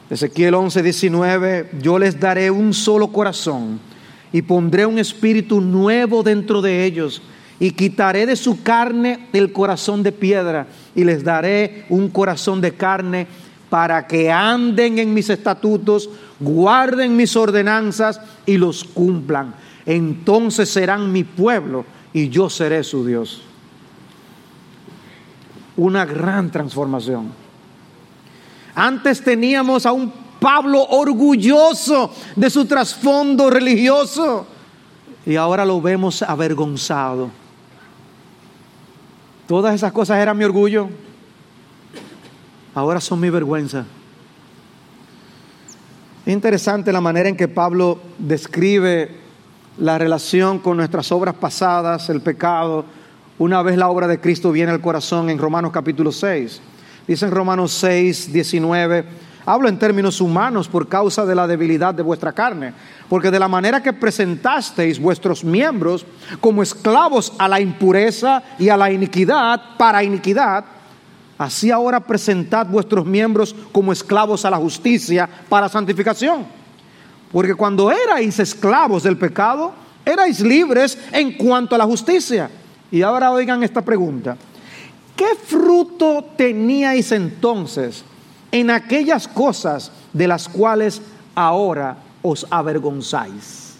Ezequiel 0.09 0.53
11, 0.53 0.83
19, 0.83 1.71
yo 1.81 1.97
les 1.97 2.19
daré 2.19 2.51
un 2.51 2.73
solo 2.75 3.07
corazón 3.07 3.79
y 4.31 4.43
pondré 4.43 4.85
un 4.85 4.99
espíritu 4.99 5.59
nuevo 5.59 6.21
dentro 6.21 6.61
de 6.61 6.85
ellos 6.85 7.23
y 7.59 7.71
quitaré 7.71 8.27
de 8.27 8.35
su 8.35 8.61
carne 8.61 9.27
el 9.33 9.51
corazón 9.51 10.03
de 10.03 10.11
piedra 10.11 10.67
y 10.93 11.03
les 11.03 11.23
daré 11.23 11.85
un 11.89 12.09
corazón 12.09 12.61
de 12.61 12.73
carne 12.75 13.27
para 13.69 14.08
que 14.08 14.32
anden 14.32 14.99
en 14.99 15.13
mis 15.13 15.30
estatutos, 15.30 16.10
guarden 16.39 17.15
mis 17.15 17.36
ordenanzas 17.36 18.21
y 18.45 18.58
los 18.58 18.84
cumplan. 18.84 19.56
Entonces 19.86 20.69
serán 20.69 21.12
mi 21.12 21.23
pueblo 21.23 21.86
y 22.13 22.30
yo 22.30 22.49
seré 22.49 22.84
su 22.84 23.06
Dios. 23.06 23.41
Una 25.78 26.06
gran 26.06 26.51
transformación. 26.51 27.32
Antes 28.73 29.23
teníamos 29.23 29.86
a 29.86 29.91
un 29.91 30.25
Pablo 30.39 30.84
orgulloso 30.84 32.13
de 32.36 32.49
su 32.49 32.65
trasfondo 32.65 33.49
religioso 33.49 34.45
y 35.25 35.38
ahora 35.38 35.65
lo 35.65 35.82
vemos 35.82 36.21
avergonzado 36.21 37.32
Todas 39.47 39.75
esas 39.75 39.91
cosas 39.91 40.19
eran 40.19 40.38
mi 40.38 40.43
orgullo, 40.43 40.89
ahora 42.75 43.01
son 43.01 43.19
mi 43.19 43.29
vergüenza. 43.29 43.85
Es 46.25 46.33
interesante 46.33 46.91
la 46.91 47.01
manera 47.01 47.29
en 47.29 47.38
que 47.38 47.47
Pablo 47.47 47.99
describe 48.17 49.15
la 49.77 49.97
relación 49.97 50.59
con 50.59 50.77
nuestras 50.77 51.11
obras 51.11 51.35
pasadas, 51.35 52.09
el 52.09 52.21
pecado, 52.21 52.85
una 53.38 53.61
vez 53.61 53.77
la 53.77 53.89
obra 53.89 54.07
de 54.07 54.19
Cristo 54.19 54.51
viene 54.51 54.71
al 54.71 54.81
corazón 54.81 55.29
en 55.29 55.38
Romanos 55.38 55.71
capítulo 55.71 56.11
6. 56.11 56.61
Dice 57.07 57.25
en 57.25 57.31
Romanos 57.31 57.71
6, 57.73 58.31
19, 58.31 59.05
Hablo 59.45 59.69
en 59.69 59.77
términos 59.77 60.21
humanos 60.21 60.67
por 60.67 60.88
causa 60.88 61.25
de 61.25 61.35
la 61.35 61.45
debilidad 61.45 61.93
de 61.93 62.01
vuestra 62.01 62.33
carne, 62.33 62.73
porque 63.07 63.29
de 63.29 63.39
la 63.39 63.47
manera 63.47 63.83
que 63.83 63.93
presentasteis 63.93 64.99
vuestros 64.99 65.43
miembros 65.43 66.05
como 66.39 66.63
esclavos 66.63 67.33
a 67.38 67.47
la 67.47 67.61
impureza 67.61 68.41
y 68.57 68.69
a 68.69 68.77
la 68.77 68.91
iniquidad, 68.91 69.61
para 69.77 70.03
iniquidad, 70.03 70.65
así 71.37 71.71
ahora 71.71 71.99
presentad 71.99 72.67
vuestros 72.67 73.05
miembros 73.05 73.55
como 73.71 73.91
esclavos 73.91 74.45
a 74.45 74.49
la 74.49 74.57
justicia, 74.57 75.29
para 75.49 75.69
santificación. 75.69 76.45
Porque 77.31 77.55
cuando 77.55 77.91
erais 77.91 78.39
esclavos 78.39 79.03
del 79.03 79.17
pecado, 79.17 79.73
erais 80.05 80.39
libres 80.39 80.97
en 81.11 81.33
cuanto 81.33 81.75
a 81.75 81.77
la 81.77 81.85
justicia. 81.85 82.49
Y 82.91 83.01
ahora 83.01 83.31
oigan 83.31 83.63
esta 83.63 83.81
pregunta. 83.81 84.37
¿Qué 85.15 85.35
fruto 85.35 86.25
teníais 86.37 87.11
entonces? 87.11 88.03
en 88.55 88.69
aquellas 88.69 89.27
cosas 89.27 89.91
de 90.13 90.29
las 90.29 90.47
cuales 90.47 91.01
ahora 91.35 91.97
os 92.21 92.47
avergonzáis. 92.49 93.75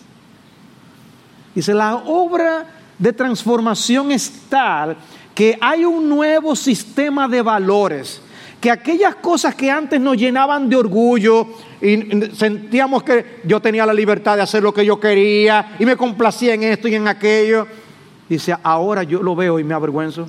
Dice, 1.56 1.74
la 1.74 1.96
obra 1.96 2.68
de 3.00 3.14
transformación 3.14 4.12
es 4.12 4.30
tal 4.50 4.98
que 5.36 5.58
hay 5.60 5.84
un 5.84 6.08
nuevo 6.08 6.56
sistema 6.56 7.28
de 7.28 7.42
valores, 7.42 8.22
que 8.62 8.72
aquellas 8.72 9.16
cosas 9.16 9.54
que 9.54 9.70
antes 9.70 10.00
nos 10.00 10.16
llenaban 10.18 10.70
de 10.70 10.78
orgullo 10.78 11.48
y 11.82 12.32
sentíamos 12.34 13.04
que 13.04 13.42
yo 13.44 13.60
tenía 13.60 13.86
la 13.86 13.94
libertad 13.94 14.38
de 14.38 14.44
hacer 14.44 14.64
lo 14.64 14.74
que 14.74 14.86
yo 14.86 15.00
quería 15.00 15.76
y 15.78 15.86
me 15.86 15.98
complacía 15.98 16.54
en 16.54 16.64
esto 16.64 16.88
y 16.88 16.96
en 16.96 17.08
aquello, 17.08 17.68
dice, 18.30 18.56
ahora 18.64 19.04
yo 19.04 19.22
lo 19.22 19.36
veo 19.36 19.60
y 19.60 19.64
me 19.64 19.74
avergüenzo. 19.74 20.28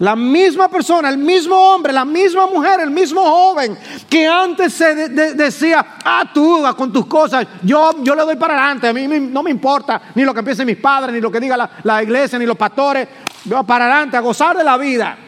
La 0.00 0.14
misma 0.14 0.68
persona, 0.68 1.08
el 1.08 1.18
mismo 1.18 1.56
hombre, 1.56 1.92
la 1.92 2.04
misma 2.04 2.46
mujer, 2.46 2.78
el 2.80 2.90
mismo 2.90 3.20
joven 3.20 3.76
que 4.08 4.28
antes 4.28 4.72
se 4.72 4.94
decía, 5.34 5.96
ah, 6.04 6.30
tú 6.32 6.62
con 6.76 6.92
tus 6.92 7.06
cosas, 7.06 7.44
yo, 7.64 7.90
yo 8.04 8.14
le 8.14 8.22
doy 8.22 8.36
para 8.36 8.54
adelante, 8.54 8.86
a 8.86 8.92
mí 8.92 9.08
no 9.08 9.42
me 9.42 9.50
importa 9.50 10.00
ni 10.14 10.24
lo 10.24 10.32
que 10.32 10.44
piensen 10.44 10.66
mis 10.66 10.76
padres, 10.76 11.12
ni 11.12 11.20
lo 11.20 11.32
que 11.32 11.40
diga 11.40 11.56
la, 11.56 11.68
la 11.82 12.00
iglesia, 12.00 12.38
ni 12.38 12.46
los 12.46 12.56
pastores, 12.56 13.08
yo 13.44 13.64
para 13.64 13.86
adelante, 13.86 14.16
a 14.16 14.20
gozar 14.20 14.56
de 14.56 14.62
la 14.62 14.76
vida. 14.76 15.18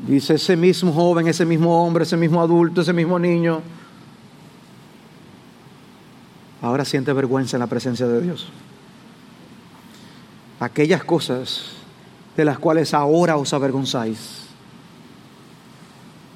Dice 0.00 0.34
ese 0.34 0.56
mismo 0.56 0.92
joven, 0.92 1.28
ese 1.28 1.44
mismo 1.46 1.84
hombre, 1.86 2.02
ese 2.02 2.16
mismo 2.16 2.40
adulto, 2.40 2.80
ese 2.80 2.92
mismo 2.92 3.16
niño, 3.16 3.62
ahora 6.60 6.84
siente 6.84 7.12
vergüenza 7.12 7.56
en 7.56 7.60
la 7.60 7.68
presencia 7.68 8.08
de 8.08 8.20
Dios. 8.20 8.48
Aquellas 10.58 11.04
cosas 11.04 11.83
de 12.36 12.44
las 12.44 12.58
cuales 12.58 12.94
ahora 12.94 13.36
os 13.36 13.52
avergonzáis. 13.52 14.46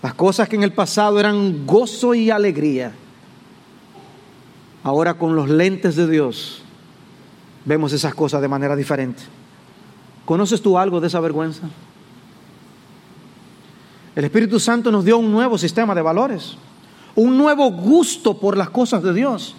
Las 0.03 0.15
cosas 0.15 0.49
que 0.49 0.57
en 0.57 0.63
el 0.63 0.73
pasado 0.73 1.19
eran 1.19 1.67
gozo 1.67 2.15
y 2.15 2.31
alegría, 2.31 2.93
ahora 4.85 5.15
con 5.15 5.35
los 5.35 5.49
lentes 5.49 5.97
de 5.97 6.09
Dios 6.09 6.63
vemos 7.65 7.93
esas 7.93 8.15
cosas 8.15 8.41
de 8.41 8.49
manera 8.49 8.77
diferente. 8.77 9.23
¿Conoces 10.25 10.63
tú 10.63 10.79
algo 10.79 11.01
de 11.01 11.09
esa 11.09 11.21
vergüenza? 11.21 11.69
El 14.15 14.25
Espíritu 14.25 14.59
Santo 14.59 14.91
nos 14.91 15.05
dio 15.05 15.19
un 15.19 15.31
nuevo 15.31 15.59
sistema 15.59 15.95
de 15.95 16.03
valores, 16.03 16.57
un 17.15 17.37
nuevo 17.37 17.71
gusto 17.71 18.39
por 18.39 18.57
las 18.57 18.71
cosas 18.71 19.03
de 19.03 19.13
Dios. 19.15 19.55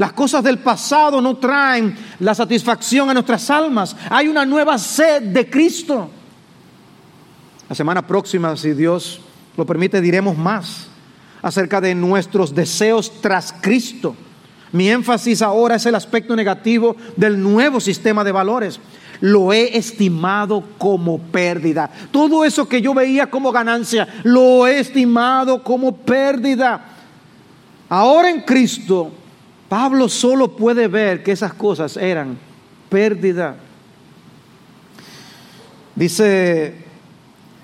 Las 0.00 0.14
cosas 0.14 0.42
del 0.42 0.60
pasado 0.60 1.20
no 1.20 1.36
traen 1.36 1.94
la 2.20 2.34
satisfacción 2.34 3.10
a 3.10 3.12
nuestras 3.12 3.50
almas. 3.50 3.94
Hay 4.08 4.28
una 4.28 4.46
nueva 4.46 4.78
sed 4.78 5.24
de 5.24 5.50
Cristo. 5.50 6.08
La 7.68 7.74
semana 7.74 8.06
próxima, 8.06 8.56
si 8.56 8.72
Dios 8.72 9.20
lo 9.58 9.66
permite, 9.66 10.00
diremos 10.00 10.38
más 10.38 10.86
acerca 11.42 11.82
de 11.82 11.94
nuestros 11.94 12.54
deseos 12.54 13.12
tras 13.20 13.52
Cristo. 13.60 14.16
Mi 14.72 14.88
énfasis 14.88 15.42
ahora 15.42 15.74
es 15.74 15.84
el 15.84 15.94
aspecto 15.94 16.34
negativo 16.34 16.96
del 17.14 17.38
nuevo 17.38 17.78
sistema 17.78 18.24
de 18.24 18.32
valores. 18.32 18.80
Lo 19.20 19.52
he 19.52 19.76
estimado 19.76 20.64
como 20.78 21.18
pérdida. 21.18 21.90
Todo 22.10 22.46
eso 22.46 22.66
que 22.66 22.80
yo 22.80 22.94
veía 22.94 23.28
como 23.28 23.52
ganancia, 23.52 24.08
lo 24.22 24.66
he 24.66 24.80
estimado 24.80 25.62
como 25.62 25.94
pérdida. 25.94 26.86
Ahora 27.90 28.30
en 28.30 28.40
Cristo 28.40 29.12
Pablo 29.70 30.08
solo 30.08 30.48
puede 30.48 30.88
ver 30.88 31.22
que 31.22 31.30
esas 31.30 31.54
cosas 31.54 31.96
eran 31.96 32.36
pérdida. 32.88 33.54
Dice 35.94 36.74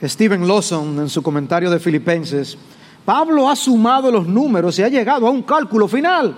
Stephen 0.01 0.47
Lawson 0.47 1.01
en 1.01 1.09
su 1.09 1.21
comentario 1.21 1.69
de 1.69 1.81
Filipenses, 1.81 2.57
Pablo 3.05 3.51
ha 3.51 3.57
sumado 3.57 4.13
los 4.13 4.25
números 4.29 4.79
y 4.79 4.85
ha 4.85 4.89
llegado 4.89 5.27
a 5.27 5.31
un 5.31 5.43
cálculo 5.43 5.89
final. 5.89 6.37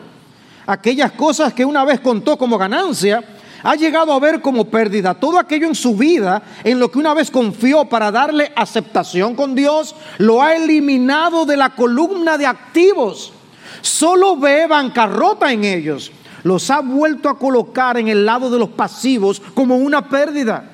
Aquellas 0.67 1.13
cosas 1.13 1.53
que 1.53 1.67
una 1.67 1.85
vez 1.85 2.01
contó 2.01 2.39
como 2.39 2.57
ganancia 2.57 3.23
ha 3.63 3.75
llegado 3.75 4.15
a 4.15 4.21
ver 4.21 4.41
como 4.41 4.65
pérdida 4.65 5.13
todo 5.13 5.39
aquello 5.39 5.67
en 5.67 5.75
su 5.75 5.95
vida 5.95 6.43
en 6.65 6.81
lo 6.81 6.91
que 6.91 6.99
una 6.99 7.13
vez 7.13 7.31
confió 7.31 7.85
para 7.85 8.11
darle 8.11 8.51
aceptación 8.57 9.35
con 9.35 9.55
Dios, 9.55 9.95
lo 10.17 10.41
ha 10.41 10.55
eliminado 10.55 11.45
de 11.45 11.59
la 11.59 11.75
columna 11.75 12.39
de 12.39 12.47
activos. 12.47 13.35
Solo 13.81 14.37
ve 14.37 14.67
bancarrota 14.67 15.53
en 15.53 15.65
ellos. 15.65 16.13
Los 16.45 16.71
ha 16.71 16.81
vuelto 16.81 17.29
a 17.29 17.39
colocar 17.39 17.99
en 17.99 18.09
el 18.09 18.25
lado 18.25 18.51
de 18.51 18.59
los 18.59 18.69
pasivos 18.71 19.43
como 19.55 19.77
una 19.77 20.09
pérdida. 20.09 20.73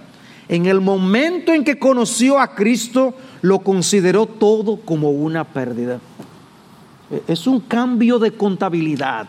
En 0.48 0.66
el 0.66 0.80
momento 0.80 1.52
en 1.52 1.64
que 1.64 1.78
conoció 1.78 2.38
a 2.38 2.55
Cristo, 2.55 3.14
lo 3.42 3.61
consideró 3.61 4.26
todo 4.26 4.76
como 4.76 5.11
una 5.11 5.44
pérdida. 5.44 6.00
Es 7.26 7.46
un 7.46 7.61
cambio 7.61 8.18
de 8.18 8.32
contabilidad. 8.32 9.26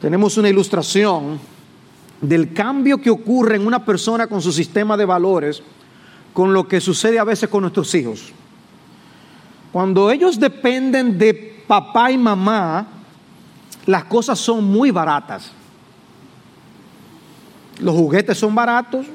Tenemos 0.00 0.36
una 0.36 0.48
ilustración 0.48 1.38
del 2.20 2.52
cambio 2.52 2.98
que 2.98 3.10
ocurre 3.10 3.56
en 3.56 3.66
una 3.66 3.84
persona 3.84 4.26
con 4.26 4.40
su 4.40 4.52
sistema 4.52 4.96
de 4.96 5.04
valores 5.04 5.62
con 6.32 6.52
lo 6.52 6.68
que 6.68 6.80
sucede 6.80 7.18
a 7.18 7.24
veces 7.24 7.48
con 7.48 7.62
nuestros 7.62 7.94
hijos. 7.94 8.32
Cuando 9.72 10.10
ellos 10.10 10.38
dependen 10.38 11.18
de 11.18 11.64
papá 11.66 12.10
y 12.10 12.18
mamá, 12.18 12.86
las 13.84 14.04
cosas 14.04 14.38
son 14.38 14.64
muy 14.64 14.90
baratas. 14.90 15.52
Los 17.78 17.94
juguetes 17.94 18.38
son 18.38 18.54
baratos, 18.54 19.06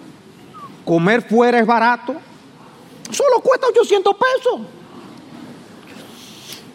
comer 0.85 1.27
fuera 1.27 1.59
es 1.59 1.65
barato, 1.65 2.15
solo 3.09 3.39
cuesta 3.41 3.67
800 3.67 4.15
pesos. 4.15 4.61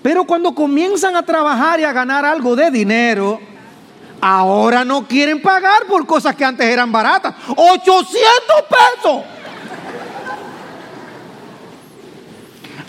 Pero 0.03 0.25
cuando 0.25 0.55
comienzan 0.55 1.17
a 1.17 1.23
trabajar 1.23 1.81
y 1.81 1.85
a 1.85 1.93
ganar 1.93 2.25
algo 2.25 2.55
de 2.55 2.71
dinero, 2.71 3.41
ahora 4.21 4.85
no 4.85 5.07
quieren 5.07 5.41
pagar 5.41 5.87
por 5.89 6.07
cosas 6.07 6.35
que 6.35 6.45
antes 6.45 6.67
eran 6.67 6.93
baratas. 6.93 7.35
800 7.49 8.15
pesos. 8.69 9.23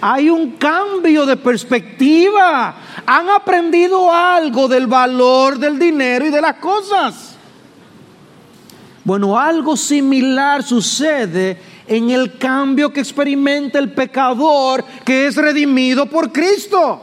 Hay 0.01 0.29
un 0.29 0.51
cambio 0.51 1.25
de 1.25 1.37
perspectiva. 1.37 2.75
Han 3.05 3.29
aprendido 3.29 4.13
algo 4.13 4.67
del 4.67 4.87
valor 4.87 5.57
del 5.57 5.79
dinero 5.79 6.25
y 6.25 6.29
de 6.29 6.41
las 6.41 6.55
cosas. 6.55 7.35
Bueno, 9.03 9.39
algo 9.39 9.77
similar 9.77 10.63
sucede 10.63 11.57
en 11.87 12.09
el 12.09 12.37
cambio 12.37 12.91
que 12.91 12.99
experimenta 12.99 13.79
el 13.79 13.93
pecador 13.93 14.83
que 15.05 15.27
es 15.27 15.35
redimido 15.35 16.05
por 16.07 16.31
Cristo. 16.31 17.01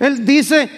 Él 0.00 0.24
dice, 0.24 0.70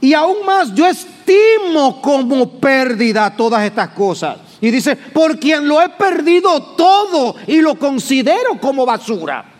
y 0.00 0.14
aún 0.14 0.46
más 0.46 0.72
yo 0.74 0.86
estimo 0.86 2.00
como 2.00 2.60
pérdida 2.60 3.34
todas 3.36 3.64
estas 3.64 3.88
cosas. 3.88 4.38
Y 4.60 4.70
dice, 4.70 4.96
por 4.96 5.38
quien 5.38 5.68
lo 5.68 5.82
he 5.82 5.88
perdido 5.90 6.62
todo 6.76 7.34
y 7.46 7.60
lo 7.60 7.76
considero 7.76 8.58
como 8.60 8.86
basura. 8.86 9.57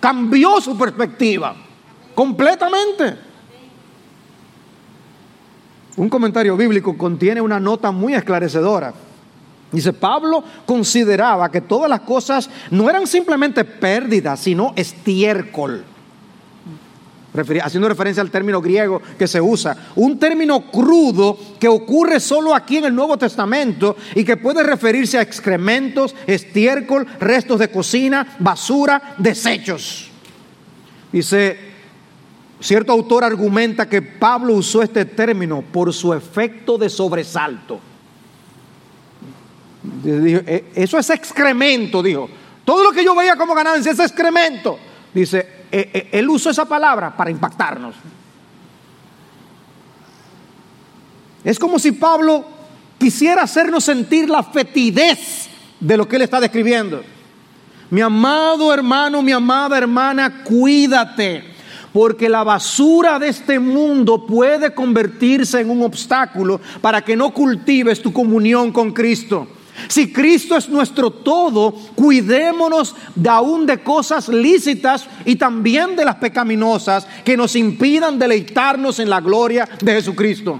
Cambió 0.00 0.60
su 0.60 0.76
perspectiva 0.76 1.56
completamente. 2.14 3.16
Un 5.96 6.08
comentario 6.08 6.56
bíblico 6.56 6.96
contiene 6.96 7.40
una 7.40 7.58
nota 7.58 7.90
muy 7.90 8.14
esclarecedora. 8.14 8.92
Dice, 9.72 9.92
Pablo 9.92 10.44
consideraba 10.64 11.50
que 11.50 11.60
todas 11.60 11.90
las 11.90 12.00
cosas 12.00 12.48
no 12.70 12.88
eran 12.88 13.06
simplemente 13.06 13.64
pérdidas, 13.64 14.40
sino 14.40 14.72
estiércol 14.76 15.84
haciendo 17.62 17.88
referencia 17.88 18.22
al 18.22 18.30
término 18.30 18.60
griego 18.60 19.00
que 19.18 19.26
se 19.26 19.40
usa, 19.40 19.76
un 19.96 20.18
término 20.18 20.70
crudo 20.70 21.38
que 21.58 21.68
ocurre 21.68 22.20
solo 22.20 22.54
aquí 22.54 22.78
en 22.78 22.86
el 22.86 22.94
Nuevo 22.94 23.16
Testamento 23.16 23.96
y 24.14 24.24
que 24.24 24.36
puede 24.36 24.62
referirse 24.62 25.18
a 25.18 25.22
excrementos, 25.22 26.14
estiércol, 26.26 27.06
restos 27.20 27.58
de 27.58 27.70
cocina, 27.70 28.36
basura, 28.38 29.14
desechos. 29.18 30.10
Dice, 31.12 31.58
cierto 32.60 32.92
autor 32.92 33.24
argumenta 33.24 33.88
que 33.88 34.02
Pablo 34.02 34.54
usó 34.54 34.82
este 34.82 35.04
término 35.04 35.62
por 35.62 35.92
su 35.92 36.12
efecto 36.12 36.78
de 36.78 36.88
sobresalto. 36.88 37.80
E, 40.04 40.64
eso 40.74 40.98
es 40.98 41.10
excremento, 41.10 42.02
dijo. 42.02 42.28
Todo 42.64 42.82
lo 42.82 42.90
que 42.90 43.04
yo 43.04 43.14
veía 43.14 43.36
como 43.36 43.54
ganancia 43.54 43.92
es 43.92 44.00
excremento. 44.00 44.78
Dice, 45.14 45.55
él 45.70 46.28
usó 46.28 46.50
esa 46.50 46.64
palabra 46.64 47.16
para 47.16 47.30
impactarnos. 47.30 47.94
Es 51.44 51.58
como 51.58 51.78
si 51.78 51.92
Pablo 51.92 52.44
quisiera 52.98 53.42
hacernos 53.42 53.84
sentir 53.84 54.28
la 54.28 54.42
fetidez 54.42 55.48
de 55.78 55.96
lo 55.96 56.08
que 56.08 56.16
él 56.16 56.22
está 56.22 56.40
describiendo. 56.40 57.02
Mi 57.90 58.00
amado 58.00 58.74
hermano, 58.74 59.22
mi 59.22 59.30
amada 59.30 59.78
hermana, 59.78 60.42
cuídate, 60.42 61.44
porque 61.92 62.28
la 62.28 62.42
basura 62.42 63.18
de 63.18 63.28
este 63.28 63.60
mundo 63.60 64.26
puede 64.26 64.74
convertirse 64.74 65.60
en 65.60 65.70
un 65.70 65.82
obstáculo 65.82 66.60
para 66.80 67.02
que 67.02 67.16
no 67.16 67.32
cultives 67.32 68.02
tu 68.02 68.12
comunión 68.12 68.72
con 68.72 68.92
Cristo. 68.92 69.46
Si 69.88 70.12
Cristo 70.12 70.56
es 70.56 70.68
nuestro 70.68 71.10
todo, 71.10 71.72
cuidémonos 71.94 72.94
de 73.14 73.28
aún 73.28 73.66
de 73.66 73.82
cosas 73.82 74.28
lícitas 74.28 75.06
y 75.24 75.36
también 75.36 75.96
de 75.96 76.04
las 76.04 76.16
pecaminosas 76.16 77.06
que 77.24 77.36
nos 77.36 77.56
impidan 77.56 78.18
deleitarnos 78.18 78.98
en 78.98 79.10
la 79.10 79.20
gloria 79.20 79.68
de 79.80 79.92
Jesucristo. 79.92 80.58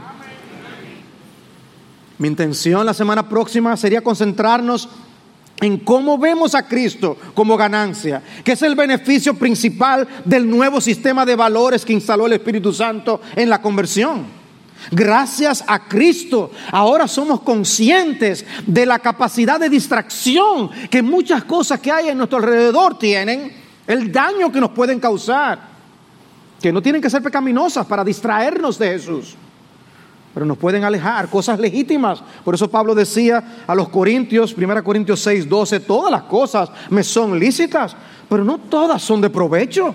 Mi 2.19 2.29
intención 2.29 2.87
la 2.87 2.95
semana 2.95 3.29
próxima 3.29 3.77
sería 3.77 4.01
concentrarnos 4.01 4.89
en 5.61 5.79
cómo 5.79 6.19
vemos 6.19 6.55
a 6.55 6.67
Cristo 6.67 7.17
como 7.35 7.57
ganancia, 7.57 8.23
que 8.45 8.53
es 8.53 8.63
el 8.63 8.75
beneficio 8.75 9.35
principal 9.35 10.07
del 10.25 10.49
nuevo 10.49 10.81
sistema 10.81 11.25
de 11.25 11.37
valores 11.37 11.85
que 11.85 11.93
instaló 11.93 12.27
el 12.27 12.35
Espíritu 12.35 12.73
Santo 12.73 13.21
en 13.35 13.49
la 13.49 13.61
conversión. 13.63 14.36
Gracias 14.91 15.65
a 15.67 15.89
Cristo, 15.89 16.51
ahora 16.71 17.09
somos 17.09 17.41
conscientes 17.41 18.45
de 18.67 18.87
la 18.87 18.99
capacidad 18.99 19.59
de 19.59 19.69
distracción 19.69 20.71
que 20.91 21.03
muchas 21.03 21.45
cosas 21.45 21.81
que 21.81 21.91
hay 21.91 22.09
en 22.09 22.19
nuestro 22.19 22.39
alrededor 22.39 22.99
tienen, 22.99 23.53
el 23.87 24.13
daño 24.13 24.51
que 24.53 24.61
nos 24.61 24.71
pueden 24.71 25.01
causar, 25.01 25.59
que 26.61 26.73
no 26.73 26.83
tienen 26.83 27.03
que 27.03 27.11
ser 27.11 27.23
pecaminosas 27.23 27.87
para 27.87 28.05
distraernos 28.05 28.79
de 28.79 28.89
Jesús, 28.89 29.35
pero 30.33 30.47
nos 30.47 30.59
pueden 30.59 30.85
alejar, 30.85 31.29
cosas 31.29 31.59
legítimas. 31.59 32.23
Por 32.45 32.55
eso 32.55 32.71
Pablo 32.71 32.95
decía 32.95 33.65
a 33.67 33.75
los 33.75 33.89
Corintios, 33.89 34.55
1 34.57 34.85
Corintios 34.85 35.21
6, 35.21 35.49
12, 35.49 35.81
todas 35.81 36.11
las 36.11 36.23
cosas 36.25 36.71
me 36.91 37.03
son 37.03 37.39
lícitas, 37.39 37.97
pero 38.29 38.45
no 38.45 38.59
todas 38.59 39.03
son 39.03 39.21
de 39.21 39.31
provecho. 39.31 39.95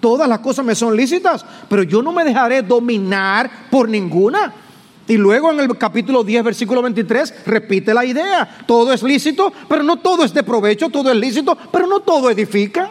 Todas 0.00 0.28
las 0.28 0.38
cosas 0.38 0.64
me 0.64 0.74
son 0.74 0.96
lícitas, 0.96 1.44
pero 1.68 1.82
yo 1.82 2.02
no 2.02 2.10
me 2.12 2.24
dejaré 2.24 2.62
dominar 2.62 3.68
por 3.70 3.88
ninguna. 3.88 4.52
Y 5.06 5.16
luego 5.16 5.50
en 5.50 5.60
el 5.60 5.76
capítulo 5.76 6.24
10, 6.24 6.44
versículo 6.44 6.82
23, 6.82 7.44
repite 7.44 7.92
la 7.92 8.04
idea. 8.04 8.64
Todo 8.66 8.92
es 8.92 9.02
lícito, 9.02 9.52
pero 9.68 9.82
no 9.82 9.96
todo 9.96 10.24
es 10.24 10.32
de 10.32 10.42
provecho, 10.42 10.88
todo 10.88 11.10
es 11.10 11.16
lícito, 11.16 11.56
pero 11.70 11.86
no 11.86 12.00
todo 12.00 12.30
edifica. 12.30 12.90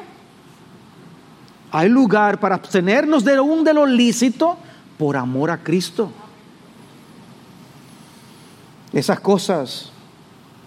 Hay 1.72 1.89
lugar 1.89 2.39
para 2.39 2.55
abstenernos 2.55 3.24
de 3.24 3.39
un 3.39 3.64
de 3.64 3.74
lo 3.74 3.86
lícito 3.86 4.57
por 4.97 5.18
amor 5.18 5.49
a 5.49 5.57
Cristo. 5.64 6.12
Esas 8.91 9.20
cosas 9.20 9.91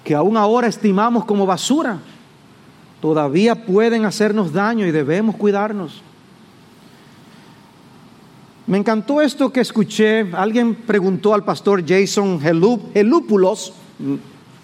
que 0.05 0.15
aún 0.15 0.37
ahora 0.37 0.69
estimamos 0.69 1.25
como 1.25 1.45
basura, 1.45 1.99
todavía 3.01 3.67
pueden 3.67 4.05
hacernos 4.05 4.53
daño 4.53 4.87
y 4.87 4.91
debemos 4.91 5.37
cuidarnos. 5.37 6.03
Me 8.73 8.79
encantó 8.79 9.21
esto 9.21 9.53
que 9.53 9.61
escuché. 9.61 10.27
Alguien 10.33 10.75
preguntó 10.75 11.35
al 11.35 11.45
pastor 11.45 11.85
Jason 11.87 12.41
Helúpulos, 12.43 13.75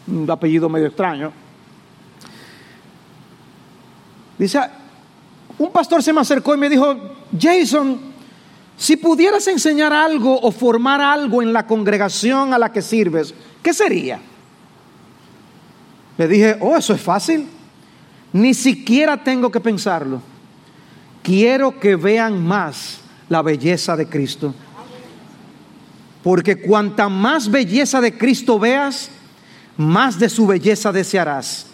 un 0.06 0.30
apellido 0.30 0.70
medio 0.70 0.86
extraño. 0.86 1.30
Dice, 4.38 4.60
un 5.58 5.70
pastor 5.70 6.02
se 6.02 6.14
me 6.14 6.22
acercó 6.22 6.54
y 6.54 6.56
me 6.56 6.70
dijo, 6.70 6.96
Jason, 7.38 8.00
si 8.78 8.96
pudieras 8.96 9.46
enseñar 9.46 9.92
algo 9.92 10.40
o 10.40 10.50
formar 10.52 11.02
algo 11.02 11.42
en 11.42 11.52
la 11.52 11.66
congregación 11.66 12.54
a 12.54 12.58
la 12.58 12.72
que 12.72 12.80
sirves, 12.80 13.34
¿qué 13.62 13.74
sería? 13.74 14.18
Le 16.16 16.26
dije, 16.26 16.56
oh, 16.62 16.78
eso 16.78 16.94
es 16.94 17.00
fácil. 17.02 17.46
Ni 18.32 18.54
siquiera 18.54 19.22
tengo 19.22 19.50
que 19.50 19.60
pensarlo. 19.60 20.22
Quiero 21.22 21.78
que 21.78 21.94
vean 21.94 22.42
más 22.42 23.02
la 23.28 23.42
belleza 23.42 23.96
de 23.96 24.06
Cristo. 24.06 24.54
Porque 26.22 26.60
cuanta 26.60 27.08
más 27.08 27.50
belleza 27.50 28.00
de 28.00 28.16
Cristo 28.16 28.58
veas, 28.58 29.10
más 29.76 30.18
de 30.18 30.28
su 30.28 30.46
belleza 30.46 30.92
desearás. 30.92 31.66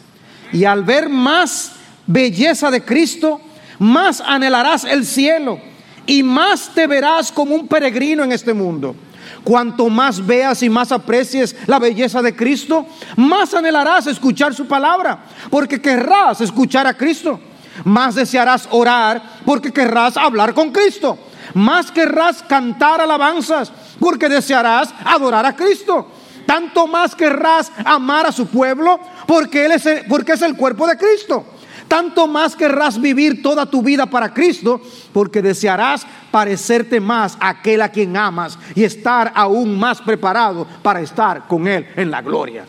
Y 0.53 0.65
al 0.65 0.85
ver 0.85 1.09
más 1.09 1.73
belleza 2.07 2.71
de 2.71 2.85
Cristo, 2.85 3.41
más 3.79 4.21
anhelarás 4.21 4.85
el 4.85 5.05
cielo 5.05 5.59
y 6.07 6.23
más 6.23 6.71
te 6.75 6.87
verás 6.87 7.33
como 7.33 7.55
un 7.55 7.67
peregrino 7.67 8.23
en 8.23 8.33
este 8.33 8.53
mundo. 8.53 8.95
Cuanto 9.43 9.89
más 9.89 10.25
veas 10.25 10.63
y 10.63 10.71
más 10.71 10.93
aprecies 10.93 11.57
la 11.67 11.79
belleza 11.79 12.23
de 12.23 12.35
Cristo, 12.35 12.87
más 13.17 13.53
anhelarás 13.55 14.07
escuchar 14.07 14.55
su 14.55 14.67
palabra, 14.67 15.25
porque 15.51 15.81
querrás 15.81 16.41
escuchar 16.41 16.87
a 16.87 16.95
Cristo. 16.95 17.41
Más 17.85 18.15
desearás 18.15 18.69
orar, 18.71 19.21
porque 19.45 19.73
querrás 19.73 20.17
hablar 20.17 20.55
con 20.55 20.71
Cristo. 20.71 21.19
Más 21.53 21.91
querrás 21.91 22.43
cantar 22.43 23.01
alabanzas, 23.01 23.71
porque 24.01 24.29
desearás 24.29 24.95
adorar 25.05 25.45
a 25.45 25.55
Cristo. 25.55 26.09
Tanto 26.47 26.87
más 26.87 27.15
querrás 27.15 27.71
amar 27.85 28.27
a 28.27 28.33
su 28.33 28.47
pueblo, 28.47 28.99
porque, 29.27 29.67
él 29.67 29.73
es 29.73 29.89
porque 30.09 30.33
es 30.33 30.43
el 30.43 30.57
cuerpo 30.57 30.87
de 30.87 30.97
Cristo 30.97 31.45
tanto 31.89 32.27
más 32.27 32.57
querrás 32.57 33.01
vivir 33.01 33.43
toda 33.43 33.67
tu 33.67 33.83
vida 33.83 34.07
para 34.07 34.33
Cristo, 34.33 34.81
porque 35.13 35.43
desearás 35.43 36.07
parecerte 36.31 37.01
más 37.01 37.37
a 37.41 37.51
aquel 37.51 37.83
a 37.83 37.89
quien 37.89 38.17
amas 38.17 38.59
y 38.75 38.85
estar 38.85 39.31
aún 39.35 39.79
más 39.79 40.01
preparado 40.01 40.67
para 40.83 41.01
estar 41.01 41.47
con 41.47 41.69
Él 41.69 41.87
en 41.95 42.11
la 42.11 42.21
gloria. 42.21 42.65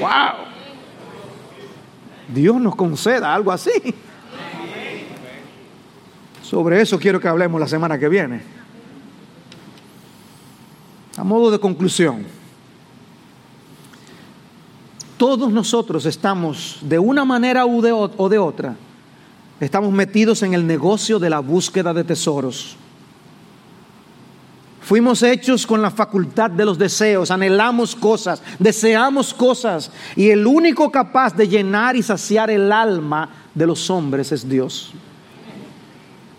¡Wow! 0.00 0.46
Dios 2.28 2.60
nos 2.60 2.74
conceda 2.74 3.34
algo 3.34 3.52
así. 3.52 3.70
Sobre 6.48 6.80
eso 6.80 6.98
quiero 6.98 7.20
que 7.20 7.28
hablemos 7.28 7.60
la 7.60 7.68
semana 7.68 7.98
que 7.98 8.08
viene. 8.08 8.40
A 11.18 11.22
modo 11.22 11.50
de 11.50 11.58
conclusión, 11.58 12.24
todos 15.18 15.52
nosotros 15.52 16.06
estamos 16.06 16.78
de 16.80 16.98
una 16.98 17.26
manera 17.26 17.66
o 17.66 17.82
de 18.30 18.38
otra, 18.38 18.76
estamos 19.60 19.92
metidos 19.92 20.42
en 20.42 20.54
el 20.54 20.66
negocio 20.66 21.18
de 21.18 21.28
la 21.28 21.40
búsqueda 21.40 21.92
de 21.92 22.04
tesoros. 22.04 22.76
Fuimos 24.80 25.22
hechos 25.22 25.66
con 25.66 25.82
la 25.82 25.90
facultad 25.90 26.50
de 26.50 26.64
los 26.64 26.78
deseos, 26.78 27.30
anhelamos 27.30 27.94
cosas, 27.94 28.42
deseamos 28.58 29.34
cosas, 29.34 29.90
y 30.16 30.30
el 30.30 30.46
único 30.46 30.90
capaz 30.90 31.36
de 31.36 31.46
llenar 31.46 31.94
y 31.94 32.02
saciar 32.02 32.50
el 32.50 32.72
alma 32.72 33.28
de 33.54 33.66
los 33.66 33.90
hombres 33.90 34.32
es 34.32 34.48
Dios. 34.48 34.94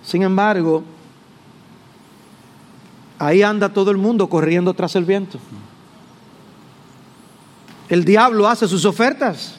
Sin 0.10 0.24
embargo, 0.24 0.84
ahí 3.20 3.44
anda 3.44 3.70
todo 3.70 3.92
el 3.92 3.98
mundo 3.98 4.28
corriendo 4.28 4.74
tras 4.74 4.96
el 4.96 5.06
viento. 5.06 5.38
El 7.90 8.04
diablo 8.04 8.48
hace 8.48 8.68
sus 8.68 8.86
ofertas. 8.86 9.54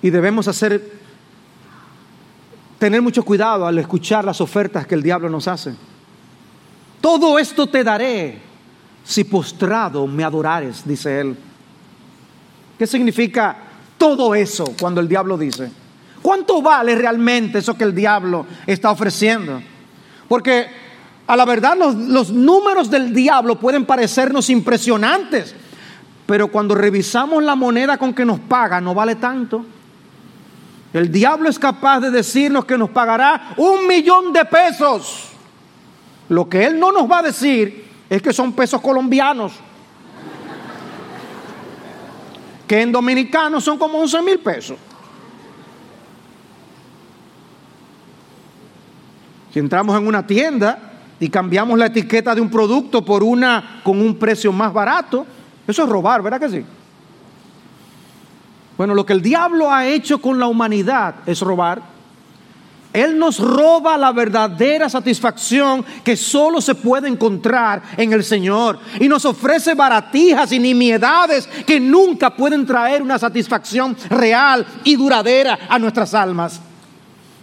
Y 0.00 0.08
debemos 0.08 0.48
hacer 0.48 0.98
tener 2.78 3.02
mucho 3.02 3.22
cuidado 3.22 3.66
al 3.66 3.76
escuchar 3.78 4.24
las 4.24 4.40
ofertas 4.40 4.86
que 4.86 4.94
el 4.94 5.02
diablo 5.02 5.28
nos 5.28 5.48
hace. 5.48 5.74
Todo 7.02 7.38
esto 7.38 7.66
te 7.66 7.84
daré 7.84 8.40
si 9.04 9.24
postrado 9.24 10.06
me 10.06 10.24
adorares, 10.24 10.82
dice 10.86 11.20
él. 11.20 11.36
¿Qué 12.78 12.86
significa 12.86 13.58
todo 13.98 14.34
eso 14.34 14.72
cuando 14.80 15.02
el 15.02 15.08
diablo 15.08 15.36
dice? 15.36 15.81
¿Cuánto 16.22 16.62
vale 16.62 16.94
realmente 16.94 17.58
eso 17.58 17.76
que 17.76 17.84
el 17.84 17.94
diablo 17.94 18.46
está 18.64 18.92
ofreciendo? 18.92 19.60
Porque 20.28 20.68
a 21.26 21.36
la 21.36 21.44
verdad 21.44 21.76
los, 21.76 22.30
números 22.30 22.88
del 22.88 23.12
diablo 23.12 23.58
pueden 23.58 23.84
parecernos 23.84 24.48
impresionantes, 24.48 25.54
pero 26.24 26.48
cuando 26.48 26.76
revisamos 26.76 27.42
la 27.42 27.56
moneda 27.56 27.98
con 27.98 28.14
que 28.14 28.24
nos 28.24 28.38
paga 28.38 28.80
no 28.80 28.94
vale 28.94 29.16
tanto. 29.16 29.66
El 30.92 31.10
diablo 31.10 31.48
es 31.48 31.58
capaz 31.58 32.00
de 32.00 32.10
decirnos 32.10 32.66
que 32.66 32.78
nos 32.78 32.90
pagará 32.90 33.54
un 33.56 33.86
millón 33.86 34.32
de 34.32 34.44
pesos. 34.44 35.28
Lo 36.28 36.48
que 36.48 36.64
él 36.64 36.78
no 36.78 36.92
nos 36.92 37.10
va 37.10 37.18
a 37.18 37.22
decir 37.22 37.86
es 38.08 38.22
que 38.22 38.32
son 38.32 38.52
pesos 38.52 38.80
colombianos. 38.80 39.52
Que 42.68 42.82
en 42.82 42.92
dominicanos 42.92 43.64
son 43.64 43.78
como 43.78 43.98
11 43.98 44.22
mil 44.22 44.38
pesos. 44.38 44.76
Si 49.52 49.58
entramos 49.58 49.96
en 49.98 50.06
una 50.06 50.26
tienda 50.26 50.78
y 51.20 51.28
cambiamos 51.28 51.78
la 51.78 51.86
etiqueta 51.86 52.34
de 52.34 52.40
un 52.40 52.50
producto 52.50 53.04
por 53.04 53.22
una 53.22 53.80
con 53.84 54.00
un 54.00 54.16
precio 54.16 54.52
más 54.52 54.72
barato, 54.72 55.26
eso 55.66 55.84
es 55.84 55.88
robar, 55.88 56.22
¿verdad 56.22 56.40
que 56.40 56.48
sí? 56.48 56.64
Bueno, 58.76 58.94
lo 58.94 59.04
que 59.04 59.12
el 59.12 59.22
diablo 59.22 59.70
ha 59.70 59.86
hecho 59.86 60.20
con 60.20 60.38
la 60.38 60.46
humanidad 60.46 61.16
es 61.26 61.40
robar. 61.40 61.82
Él 62.92 63.18
nos 63.18 63.38
roba 63.38 63.96
la 63.96 64.12
verdadera 64.12 64.88
satisfacción 64.88 65.84
que 66.04 66.16
solo 66.16 66.60
se 66.60 66.74
puede 66.74 67.08
encontrar 67.08 67.82
en 67.96 68.12
el 68.12 68.22
Señor. 68.22 68.78
Y 69.00 69.08
nos 69.08 69.24
ofrece 69.24 69.74
baratijas 69.74 70.52
y 70.52 70.58
nimiedades 70.58 71.46
que 71.66 71.80
nunca 71.80 72.34
pueden 72.34 72.66
traer 72.66 73.00
una 73.02 73.18
satisfacción 73.18 73.96
real 74.10 74.66
y 74.84 74.96
duradera 74.96 75.58
a 75.68 75.78
nuestras 75.78 76.12
almas. 76.12 76.60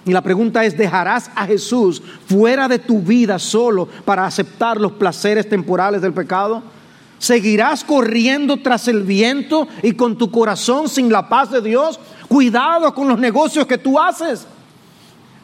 Y 0.06 0.12
la 0.12 0.22
pregunta 0.22 0.64
es, 0.64 0.78
¿dejarás 0.78 1.30
a 1.36 1.46
Jesús 1.46 2.02
fuera 2.28 2.68
de 2.68 2.80
tu 2.80 3.02
vida 3.02 3.38
solo 3.38 3.88
para 4.06 4.26
aceptar 4.26 4.80
los 4.80 4.94
placeres 4.94 5.48
temporales 5.50 6.02
del 6.02 6.14
pecado? 6.14 6.64
¿Seguirás 7.18 7.84
corriendo 7.84 8.58
tras 8.58 8.88
el 8.88 9.04
viento 9.04 9.68
y 9.84 9.92
con 9.92 10.18
tu 10.18 10.32
corazón 10.32 10.88
sin 10.88 11.12
la 11.12 11.28
paz 11.28 11.52
de 11.52 11.62
Dios? 11.62 12.00
Cuidado 12.28 12.94
con 12.96 13.10
los 13.10 13.20
negocios 13.20 13.68
que 13.68 13.78
tú 13.78 14.00
haces. 14.00 14.48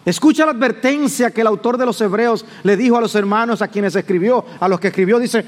Escucha 0.05 0.45
la 0.45 0.51
advertencia 0.51 1.31
que 1.31 1.41
el 1.41 1.47
autor 1.47 1.77
de 1.77 1.85
los 1.85 1.99
Hebreos 1.99 2.45
le 2.63 2.77
dijo 2.77 2.95
a 2.97 3.01
los 3.01 3.13
hermanos 3.15 3.61
a 3.61 3.67
quienes 3.67 3.95
escribió, 3.95 4.45
a 4.59 4.69
los 4.69 4.79
que 4.79 4.87
escribió, 4.87 5.19
dice 5.19 5.43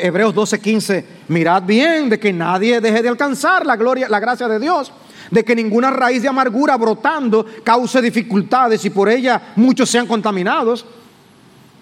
Hebreos 0.00 0.34
12:15, 0.34 1.04
mirad 1.28 1.62
bien 1.62 2.10
de 2.10 2.18
que 2.18 2.32
nadie 2.32 2.80
deje 2.80 3.02
de 3.02 3.08
alcanzar 3.08 3.64
la 3.64 3.76
gloria, 3.76 4.08
la 4.08 4.20
gracia 4.20 4.48
de 4.48 4.58
Dios 4.58 4.92
de 5.30 5.44
que 5.44 5.54
ninguna 5.54 5.90
raíz 5.90 6.22
de 6.22 6.28
amargura 6.28 6.76
brotando 6.76 7.44
cause 7.64 8.00
dificultades 8.00 8.84
y 8.84 8.90
por 8.90 9.08
ella 9.08 9.52
muchos 9.56 9.90
sean 9.90 10.06
contaminados, 10.06 10.86